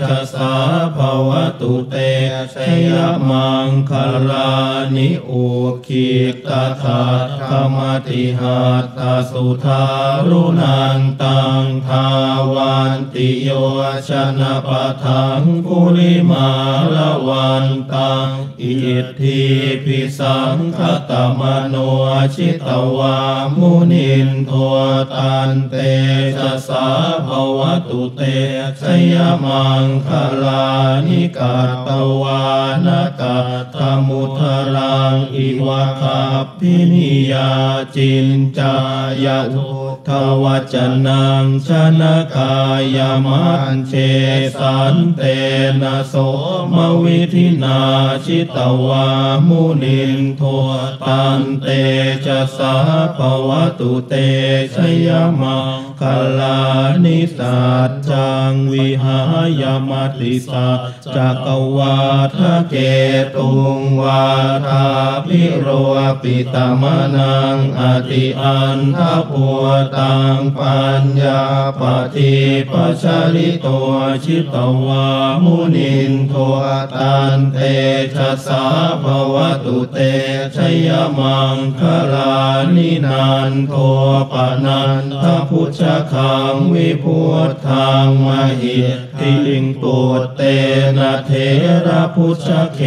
[0.00, 0.54] ชะสา
[0.96, 0.98] ภ
[1.28, 1.96] วตุเต
[2.54, 2.56] ช
[2.88, 2.90] ย
[3.30, 3.92] มังค
[4.30, 4.52] ลา
[4.96, 5.46] นิอุ
[5.86, 6.10] คิ
[6.46, 6.48] ต
[6.82, 7.02] ถา
[7.48, 8.62] ธรรมติหั
[8.98, 9.00] ต
[9.30, 9.84] สุธา
[10.28, 12.06] รุนันตังทา
[12.54, 13.50] วันตติโย
[14.08, 14.10] ช
[14.40, 16.48] นะปะทังกุลิมา
[16.94, 18.30] ละวันตัง
[18.62, 19.42] อิทธิ
[19.84, 21.76] พิสังคตมโน
[22.34, 23.18] ชิตวา
[23.56, 24.52] มุนินโท
[25.14, 25.74] ตันเต
[26.36, 26.86] ชะสา
[27.26, 28.22] ภวตุเต
[28.80, 30.08] ชยมังค
[30.42, 30.66] ลา
[31.06, 31.56] นิกา
[31.86, 31.88] ต
[32.22, 32.42] วา
[32.86, 32.88] น
[33.20, 33.38] กา
[33.74, 34.40] ตมุท
[34.74, 37.50] รังอิวะคับพินิยา
[37.96, 38.74] จินจา
[39.24, 40.10] ยะทุท
[40.42, 40.74] วจ
[41.06, 41.68] นังช
[42.00, 42.56] นะกา
[42.96, 43.44] ยมั
[43.74, 43.92] นเช
[44.60, 45.22] สันเต
[45.82, 46.14] นะโส
[46.74, 47.80] มวิธินา
[48.24, 49.06] ชิตวา
[49.48, 50.42] มุนินโท
[51.06, 51.66] ตันเต
[52.26, 52.76] จะสา
[53.16, 54.14] ภวตุเต
[54.74, 54.76] ช
[55.06, 55.08] ย
[55.40, 56.02] มังค
[56.38, 56.60] ลา
[57.04, 59.20] นิสัจจังวิหา
[59.60, 60.80] ยมติสัจ
[61.16, 61.96] จักวา
[62.36, 62.74] ทะเก
[63.34, 64.26] ตุงวา
[64.66, 64.86] ทา
[65.26, 65.68] พิโร
[66.22, 66.84] ปิตม
[67.16, 69.00] นังอติอันท
[69.30, 69.64] พัว
[69.98, 71.42] ตังปัญญา
[71.80, 71.82] ป
[72.14, 72.34] ฏิ
[72.72, 73.94] ปัชริตัว
[74.24, 75.06] ชิตวา
[75.44, 76.34] มุนินโท
[76.94, 77.58] ตันเต
[78.14, 78.64] ชะสา
[79.02, 79.34] ภะวะ
[79.64, 79.98] ตุเต
[80.56, 80.88] ชะยะ
[81.18, 81.82] มังคะ
[82.12, 82.36] ลา
[82.74, 83.74] นินันโท
[84.32, 84.34] ปะ
[84.64, 85.80] นันทะภุชะ
[86.12, 88.28] คังวิพุธังมะ
[88.60, 88.78] หิ
[89.18, 89.98] ทธิงปุต
[90.36, 90.40] เต
[90.96, 91.30] นะเถ
[91.86, 92.80] ระภุชะเค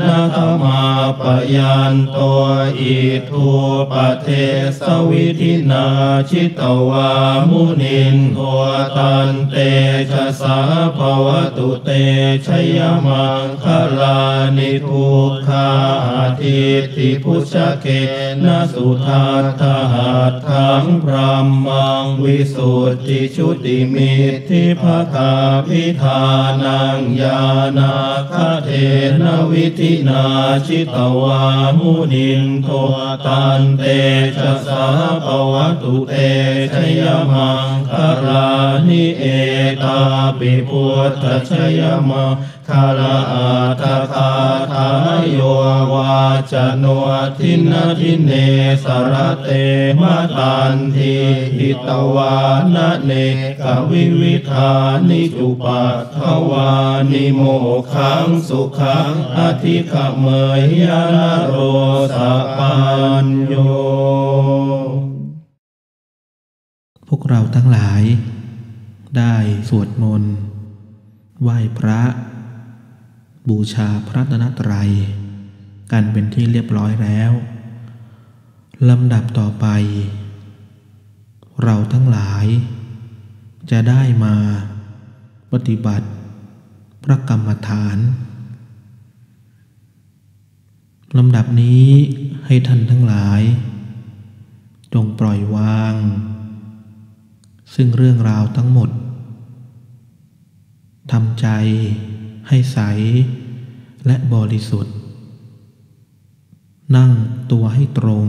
[0.00, 0.82] นะทะมา
[1.20, 1.22] ปะ
[1.54, 2.42] ยันโต
[2.78, 2.96] อิ
[3.28, 3.48] ทธู
[3.90, 3.92] ปะ
[4.22, 4.28] เท
[4.78, 5.86] สะวิธินา
[6.30, 7.10] ชิตะวา
[7.48, 8.38] มุนินโท
[8.96, 9.58] ตันเตเต
[10.10, 10.58] ชะสา
[10.96, 11.90] ภวตุเต
[12.46, 13.66] ชยมังค
[13.98, 14.20] ลา
[14.56, 15.68] นิทุกขา
[16.40, 16.60] ทิ
[16.96, 17.86] ติพุชเก
[18.44, 19.26] นะสุทั
[19.60, 21.14] ตหัตถังพร
[21.62, 24.12] หมังวิสุทธิชุติมิ
[24.48, 24.82] ทิภ
[25.12, 25.32] คา
[25.66, 26.22] พิธา
[26.62, 27.42] นังญา
[27.78, 27.94] ณา
[28.32, 28.34] ค
[28.64, 28.70] เท
[29.20, 30.24] นวิธินา
[30.66, 31.42] ชิตวา
[31.78, 32.68] มุนินโท
[33.26, 33.82] ตันเต
[34.36, 34.86] ชะสา
[35.24, 36.14] ภวตุเต
[36.74, 38.48] ชยมังคารา
[38.88, 39.24] นิเอ
[39.82, 39.98] ตา
[40.38, 42.32] ปิพุทธชยมัง
[42.68, 43.48] คาราอา
[43.80, 44.32] ตคา
[44.72, 44.88] ทา
[45.20, 45.40] ยโย
[45.92, 46.20] วา
[46.52, 46.84] จโน
[47.38, 48.30] ทินทิเน
[48.84, 49.48] สรเต
[50.00, 50.02] ม
[50.36, 51.14] ตันที
[51.56, 52.36] หิตวา
[52.74, 53.12] นะเน
[53.60, 54.72] กวิวิธา
[55.08, 56.18] นิจุปัตถ
[56.50, 56.70] วา
[57.12, 57.42] นิโม
[57.92, 60.26] ขังสุขังอธิขเม
[60.60, 61.54] ยยานโร
[62.16, 62.18] ส
[62.58, 62.76] ปั
[63.24, 63.54] ญโย
[67.08, 68.02] พวกเราทั้งหลาย
[69.18, 69.34] ได้
[69.68, 70.34] สวดมนต์
[71.42, 72.02] ไหว้พระ
[73.48, 74.90] บูชาพระรัตนตรัย
[75.92, 77.32] กันเป็นที่เรียบร้อยแล้ว
[78.88, 79.66] ลำดับต่อไป
[81.62, 82.46] เราทั้งหลาย
[83.70, 84.34] จะได้มา
[85.52, 86.08] ปฏิบัติ
[87.04, 87.98] พระกรรมฐาน
[91.18, 91.88] ลำดับนี้
[92.46, 93.42] ให้ท่านทั้งหลาย
[94.94, 95.94] จงปล่อยวาง
[97.74, 98.90] ซึ่งเรื่องราวทั้งหมด
[101.12, 101.48] ทำใจ
[102.48, 102.78] ให้ใส
[104.06, 104.96] และบริสุทธิ์
[106.96, 107.12] นั่ง
[107.52, 108.28] ตัวให้ตรง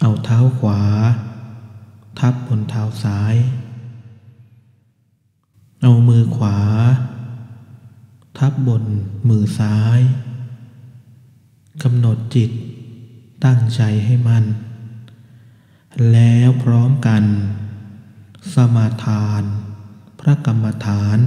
[0.00, 0.82] เอาเท้าขวา
[2.18, 3.34] ทับบนเท้าซ้าย
[5.82, 6.58] เอามือขวา
[8.38, 8.84] ทับบน
[9.28, 10.00] มือซ้าย
[11.82, 12.50] กำหนดจิต
[13.44, 14.44] ตั้งใจให้มัน
[16.12, 17.24] แล้วพร้อมกัน
[18.52, 19.44] สมาทาน
[20.20, 21.18] พระกรรมฐาน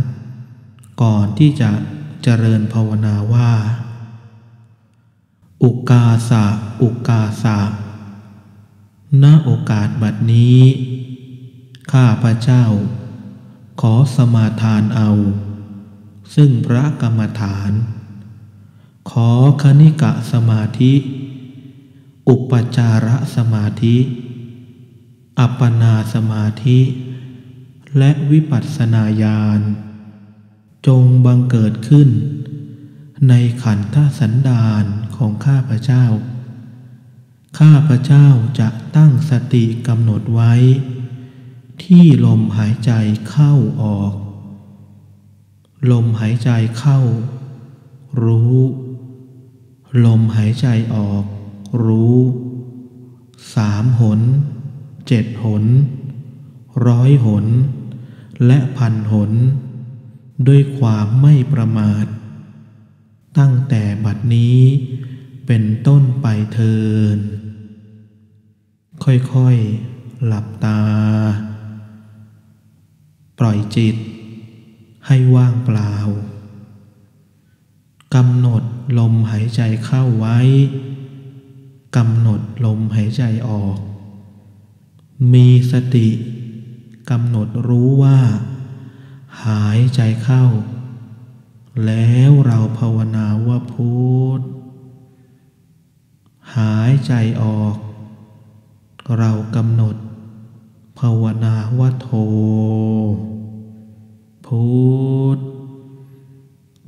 [1.01, 1.71] ก่อนที่จะ
[2.23, 3.53] เจริญภาวนาว่า
[5.63, 6.45] อุกาสะ
[6.81, 7.59] อุกาสะ
[9.23, 10.61] ณโอกาสบัดนี้
[11.91, 12.65] ข้าพระเจ้า
[13.81, 15.09] ขอสมาทานเอา
[16.35, 17.71] ซึ่งพระกรรมฐาน
[19.11, 19.29] ขอ
[19.61, 20.93] คณิกะสมาธิ
[22.29, 23.97] อุปจาระสมาธิ
[25.39, 26.79] อัปปนาสมาธิ
[27.97, 29.61] และวิปัสสนาญาณ
[30.87, 32.09] จงบังเกิดขึ้น
[33.29, 33.33] ใน
[33.63, 34.83] ขันธสันดาน
[35.15, 36.05] ของข้าพเจ้า
[37.59, 38.27] ข้าพเจ้า
[38.59, 40.53] จะตั้งสติกำหนดไว้
[41.83, 42.91] ที่ลมหายใจ
[43.29, 44.13] เข้าออก
[45.91, 46.99] ลมหายใจเข้า
[48.23, 48.57] รู้
[50.05, 51.23] ลมหายใจออก
[51.85, 52.17] รู้
[53.55, 54.21] สามหน
[55.07, 55.63] เจ็ดหน
[56.87, 57.45] ร้อยหน
[58.45, 59.31] และพันหน
[60.47, 62.05] ด้วยความไม่ประมาท
[63.37, 64.59] ตั้งแต่บัดนี้
[65.47, 66.77] เป็นต้นไปเทิ
[67.15, 67.17] น
[69.03, 70.81] ค่อยๆ หลับตา
[73.39, 73.95] ปล่อยจิต
[75.07, 75.93] ให้ว่างเปล่า
[78.15, 78.63] กำหนด
[78.99, 80.39] ลมหายใจเข้าไว้
[81.97, 83.77] กำหนดลมหายใจออก
[85.33, 86.07] มีสติ
[87.09, 88.19] กำหนดรู้ว่า
[89.45, 90.45] หายใจเข้า
[91.85, 93.91] แล้วเราภาวนาว่าพุ
[94.39, 94.41] ท
[96.55, 97.77] หายใจออก
[99.17, 99.95] เรากำหนด
[100.99, 102.09] ภาวนาว่าโท
[104.45, 104.63] พุ
[105.37, 105.39] ท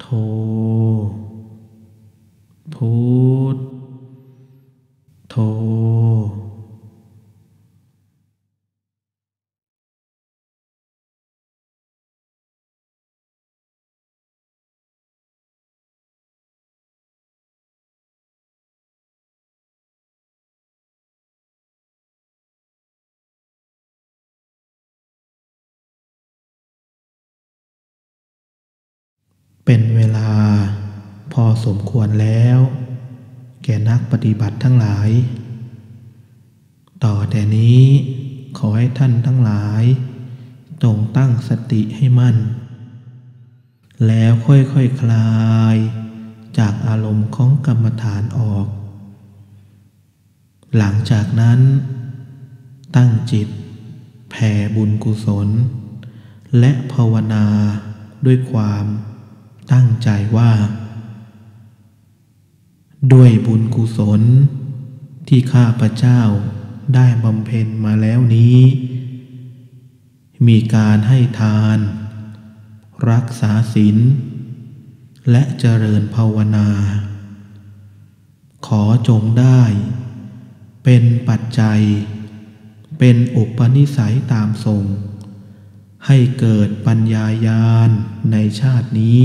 [0.02, 0.08] โท
[2.76, 2.94] พุ
[3.56, 3.58] ท
[5.30, 5.36] โท
[29.66, 30.30] เป็นเวลา
[31.34, 32.60] พอสมควรแล้ว
[33.64, 35.10] แก่นักปฏิบัติทั้งหลาย
[37.04, 37.84] ต่อแต่นี้
[38.58, 39.84] ขอให้ท่านทั้งหลาย
[40.84, 42.38] จงตั้งสติให้มั่น
[44.08, 45.32] แล้วค่อยๆคคลา
[45.74, 45.78] ย
[46.58, 48.68] จากอารมณ์ของกรรมฐานออก
[50.78, 51.60] หลังจากนั้น
[52.96, 53.48] ตั้งจิต
[54.30, 55.50] แผ่บุญกุศล
[56.60, 57.46] และภาวนา
[58.26, 58.86] ด้วยความ
[59.72, 60.52] ตั้งใจว่า
[63.14, 64.22] ด้วยบุญกุศล
[65.28, 66.22] ที่ข้าพระเจ้า
[66.96, 68.60] ได้บำเพ็ญมาแล้วนี้
[70.48, 71.78] มีการให้ทาน
[73.12, 73.98] รักษาศีล
[75.32, 76.70] และเจริญภาวนา
[78.68, 79.62] ขอจงได้
[80.84, 81.82] เป็นปัจจัย
[83.00, 84.84] เป็นอุปนิสัยตามทรง
[86.08, 87.90] ให้เกิดปัญญายาณ
[88.32, 89.22] ในชาตินี้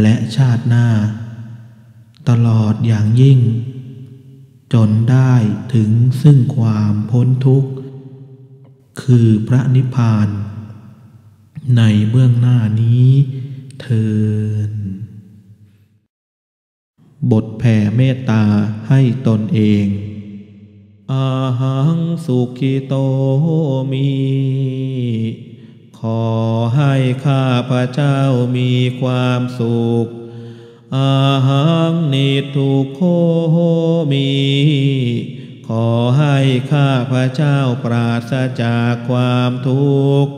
[0.00, 0.88] และชาติหน้า
[2.28, 3.38] ตลอดอย่างยิ่ง
[4.72, 5.32] จนได้
[5.74, 5.90] ถึง
[6.22, 7.70] ซึ่งความพ้นทุกข์
[9.02, 10.28] คือพระนิพพาน
[11.76, 13.08] ในเบื้องหน้านี้
[13.80, 14.08] เทิ
[14.70, 14.72] น
[17.30, 18.44] บทแผ่เมตตา
[18.88, 19.86] ให้ตนเอง
[21.12, 21.28] อา
[21.60, 22.94] หังสุขิโต
[23.92, 24.10] มี
[26.00, 26.24] ขอ
[26.76, 26.94] ให้
[27.26, 28.18] ข้าพระเจ้า
[28.56, 30.06] มีความสุข
[30.96, 31.14] อา
[31.48, 33.00] หังนิทุโค
[34.12, 34.30] มี
[35.68, 35.88] ขอ
[36.18, 36.36] ให้
[36.72, 38.32] ข้าพระเจ้าปราศ
[38.62, 40.32] จากความทุกข์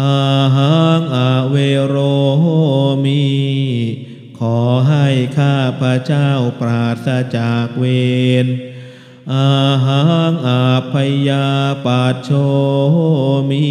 [0.00, 0.18] อา
[0.56, 1.18] หังอ
[1.50, 1.96] เวโร
[3.04, 3.26] มี
[4.40, 5.06] ขอให้
[5.38, 6.30] ข้าพระเจ้า
[6.60, 7.84] ปราศจากเว
[8.44, 8.46] ร
[9.32, 9.50] อา
[9.86, 10.94] หังอาพ
[11.28, 11.46] ยา
[11.84, 12.30] ปัจโช
[13.50, 13.66] มี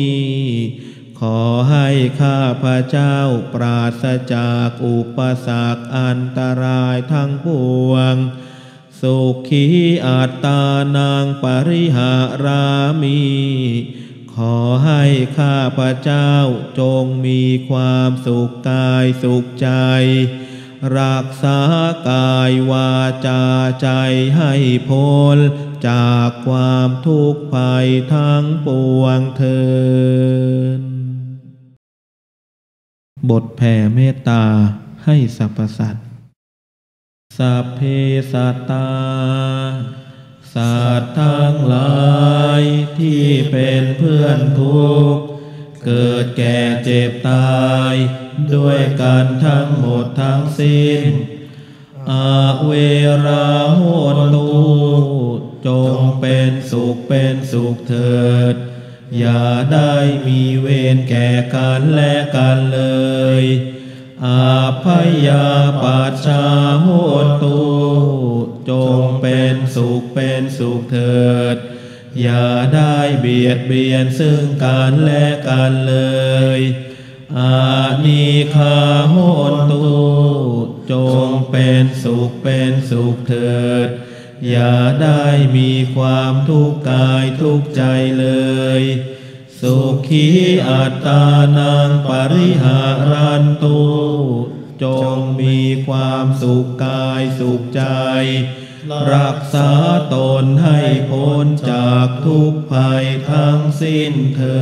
[1.20, 1.42] ขอ
[1.72, 1.88] ให้
[2.22, 3.18] ข้าพระเจ้า
[3.54, 7.48] ปราศจากอุปสรรคอันตรายทั้งป
[7.90, 8.16] วง
[9.02, 9.18] สุ
[9.50, 9.66] ขี
[10.08, 10.64] อัตตา
[10.98, 12.14] นังปริหา
[12.46, 12.68] รา
[13.02, 13.22] มี
[14.36, 15.04] ขอให้
[15.40, 16.34] ข้าพระเจ้า
[16.80, 19.70] จงมีความสุขกายสุขใจ
[21.00, 21.60] รักษา
[22.10, 22.94] กายวา
[23.28, 23.44] จา
[23.82, 23.90] ใจ
[24.38, 24.54] ให้
[24.90, 25.38] พ้น
[25.90, 28.68] จากความทุกข์ภัยทั้งป
[29.00, 29.62] วงเทิ
[30.78, 30.89] น
[33.30, 34.44] บทแผ่เมตตา
[35.06, 36.06] ให้สรรพสัตว์
[37.38, 37.80] สัพเพ
[38.32, 38.90] สัตตา
[40.54, 41.98] สัตว์ทั้งหลา
[42.62, 42.64] ย
[43.00, 45.24] ที่เป็นเพื่อนทุกข์
[45.86, 47.94] เกิดแก่เจ็บตาย
[48.54, 51.02] ด้วยกันทั้งหมดทั้งสิ้น
[52.12, 52.32] อา
[52.66, 52.72] เว
[53.26, 53.84] ราโห
[54.16, 54.50] นตู
[55.68, 58.20] จงเป็นสุขเป็นสุขเถิ
[58.54, 58.56] ด
[59.18, 59.44] อย่า
[59.74, 59.96] ได้
[60.28, 62.82] มีเวรแก่กันและกันเล
[63.42, 63.44] ย
[64.26, 64.86] อาพ
[65.28, 65.48] ยา
[65.84, 66.46] ปัจชา
[66.82, 66.88] โห
[67.44, 67.60] ตู
[68.70, 71.58] จงเป็นสุขเป็นสุขเถิด
[72.22, 72.46] อย่า
[72.76, 75.98] ได้เบียดเบียนซึ่งกันและกันเล
[76.60, 76.62] ย
[77.38, 77.58] อา
[78.06, 78.80] นิคา
[79.10, 79.16] โห
[79.72, 79.86] ตู
[80.92, 80.94] จ
[81.26, 83.90] งเป็นสุขเป็นสุขเถิด
[84.48, 85.26] อย่าได้
[85.58, 87.84] มีความทุกข์กายทุกข์ใจ
[88.20, 88.28] เล
[88.80, 88.84] ย
[89.60, 89.78] สุ
[90.08, 90.28] ขี
[90.70, 91.26] อัตตา
[91.58, 92.82] นังปริหา
[93.12, 93.82] รันตุ
[94.84, 94.86] จ
[95.16, 97.84] งมีความสุขกายสุขใจ
[99.14, 99.72] รักษา
[100.14, 100.80] ตนให้
[101.10, 104.62] พ้นจากทุกภัยทั้งสิ้นเถิ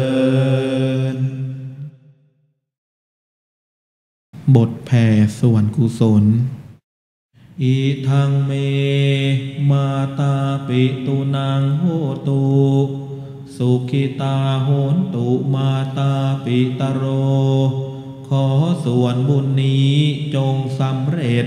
[1.14, 1.18] ด
[4.56, 5.08] บทแผ่
[5.40, 6.24] ส่วนกุศล
[7.64, 7.78] อิ
[8.10, 8.52] ทังเม
[10.20, 10.36] ตา
[10.68, 11.84] ปิตุนางโห
[12.28, 12.46] ตุ
[13.56, 16.14] สุขิตาโหนตุมาตา
[16.44, 17.04] ปิตโร
[18.28, 18.46] ขอ
[18.86, 19.96] ส่วนบุญนี้
[20.36, 21.46] จงสำเร็จ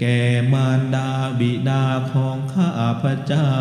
[0.00, 0.20] แก่
[0.52, 1.10] มารดา
[1.40, 2.70] บิดาของข้า
[3.02, 3.52] พระเจ้า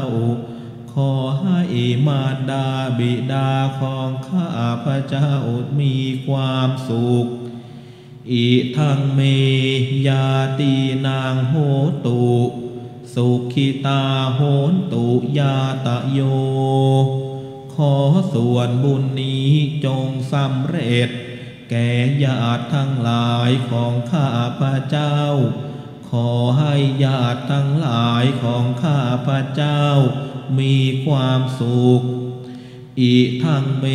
[0.94, 1.62] ขอให้
[2.08, 2.68] มารดา
[3.00, 3.50] บิดา
[3.80, 4.48] ของข้า
[4.86, 5.32] พระเจ้า
[5.80, 5.96] มี
[6.28, 7.26] ความสุข
[8.32, 8.48] อิ
[8.78, 9.20] ทังเม
[10.08, 10.28] ยา
[10.60, 10.74] ตี
[11.08, 11.56] นางโห
[12.08, 12.22] ตุ
[13.14, 14.04] สุขิตา
[14.36, 14.42] โห
[14.72, 15.06] นตุ
[15.38, 16.20] ยาตะโย
[17.74, 17.96] ขอ
[18.34, 19.50] ส่วนบุญนี้
[19.86, 21.10] จงสำเร็จ
[21.70, 21.90] แก่
[22.24, 25.18] ญาติทั้งหลายของข้าพระเจ้า
[26.10, 29.84] ขอให้ญาติทั้งหลายของข้าพระเจ้า
[30.60, 32.02] มีความสุข
[33.02, 33.86] อิทังเม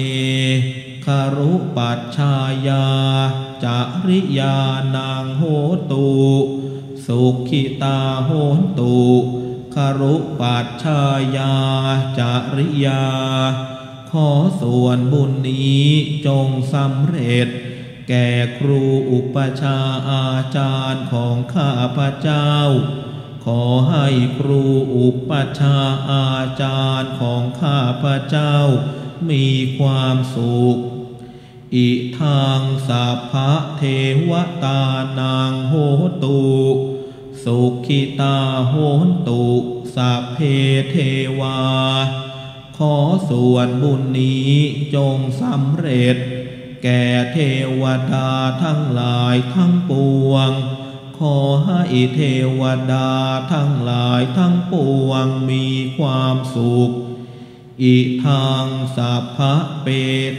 [1.06, 2.36] คารุปัชชา
[2.68, 2.88] ยา
[3.64, 4.56] จาริยา
[4.96, 5.42] นางโห
[5.92, 6.08] ตุ
[7.06, 9.00] สุขิตาโหนตุ
[9.74, 11.02] คารุปัชชา
[11.36, 11.54] ยา
[12.18, 13.04] จาริยา
[14.10, 14.28] ขอ
[14.60, 15.86] ส่วนบุญนี้
[16.26, 17.48] จงสำเร็จ
[18.08, 18.28] แก่
[18.58, 19.78] ครูอุปชา
[20.10, 22.52] อาจารย์ของข้าพระเจ้า
[23.44, 24.06] ขอให้
[24.38, 24.62] ครู
[24.96, 25.78] อุปชา
[26.10, 26.30] อา
[26.62, 28.56] จารย์ของข้าพระเจ้า
[29.30, 29.46] มี
[29.78, 30.76] ความสุข
[31.74, 31.90] อิ
[32.20, 33.82] ทางสัพพะเท
[34.30, 34.32] ว
[34.64, 34.82] ตา
[35.20, 35.74] นางโห
[36.24, 36.42] ตุ
[37.48, 38.38] สุขิตา
[38.68, 38.74] โห
[39.06, 39.44] นตุ
[39.94, 40.38] สัพเพ
[40.90, 40.96] เท
[41.40, 41.60] วา
[42.76, 42.94] ขอ
[43.30, 44.52] ส่วนบุญนี้
[44.94, 46.16] จงสำเร็จ
[46.82, 47.38] แก่เท
[47.82, 48.30] วดา
[48.62, 49.92] ทั้งหลายทั้งป
[50.30, 50.50] วง
[51.18, 51.82] ขอให้
[52.14, 52.20] เท
[52.60, 53.10] วดา
[53.52, 54.74] ทั้งหลายทั้งป
[55.06, 55.66] วงมี
[55.98, 56.90] ความสุข
[57.82, 58.66] อิทาง
[58.96, 59.86] สัพพะเป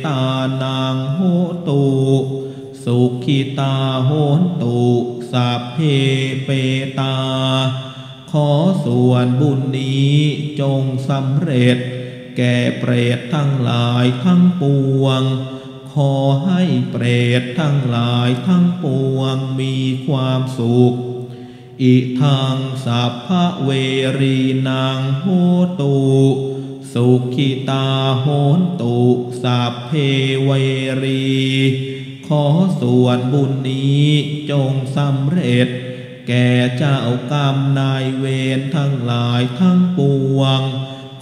[0.06, 0.24] ตา
[0.64, 1.20] นางโห
[1.68, 1.86] ตุ
[2.84, 4.82] สุขิตาโหนตุ
[5.32, 5.78] สัพเพ
[6.46, 6.50] เป
[7.00, 7.18] ตา
[8.32, 8.50] ขอ
[8.86, 10.16] ส่วนบุญนี้
[10.60, 11.78] จงสำเร็จ
[12.38, 14.64] แก่เปรตทั้งหลายทั้งป
[15.02, 15.24] วง
[15.94, 16.14] ขอ
[16.46, 16.62] ให้
[16.92, 17.06] เปร
[17.42, 19.76] ตทั้งหลายทั้งปวงมี
[20.08, 20.94] ความสุข
[21.84, 23.70] อิทางสัพพะเว
[24.22, 25.26] รีนางโห
[25.82, 25.98] ตุ
[26.94, 27.88] สุขิตา
[28.22, 29.00] โหนตุ
[29.44, 29.92] สัพเพ
[30.46, 30.52] เว
[31.04, 31.28] รี
[32.28, 32.46] ขอ
[32.82, 34.08] ส่วนบุญนี้
[34.52, 35.68] จงสำเร็จ
[36.28, 37.00] แก่เจ้า
[37.32, 38.26] กรรมนายเว
[38.58, 40.00] รทั้งหลายทั้งป
[40.38, 40.62] วง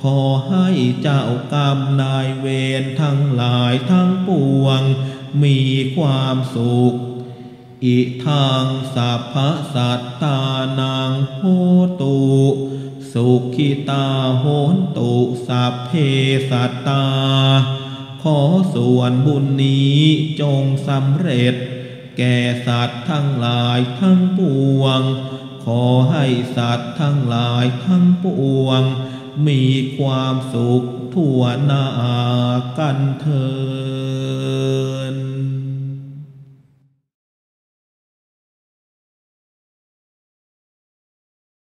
[0.02, 0.68] ขอให้
[1.02, 2.48] เจ้ากรรมนายเว
[2.82, 4.30] รทั้งหลายทั้งป
[4.64, 4.82] วง
[5.44, 5.60] มี
[5.98, 6.94] ความสุข
[7.86, 9.36] อิทางสัพพ
[9.74, 10.40] สัตตา
[10.80, 11.44] นังโห
[12.02, 12.20] ตุ
[13.12, 14.08] สุขิตา
[14.40, 15.14] โหนตุ
[15.48, 15.92] สัพเพ
[16.50, 17.06] สัตตา
[18.30, 18.44] ขอ
[18.76, 20.00] ส่วนบุญนี้
[20.42, 21.56] จงสำเร็จ
[22.18, 24.42] แก่สัตว์ทั้งหลายทั้งป
[24.80, 25.02] วง
[25.66, 26.26] ขอให้
[26.58, 28.26] สัตว์ทั้งหลายทั้งป
[28.64, 28.82] วง
[29.48, 29.64] มี
[29.98, 31.88] ความสุขทั่วหน้า
[32.78, 33.46] กันเทิ
[35.14, 35.16] น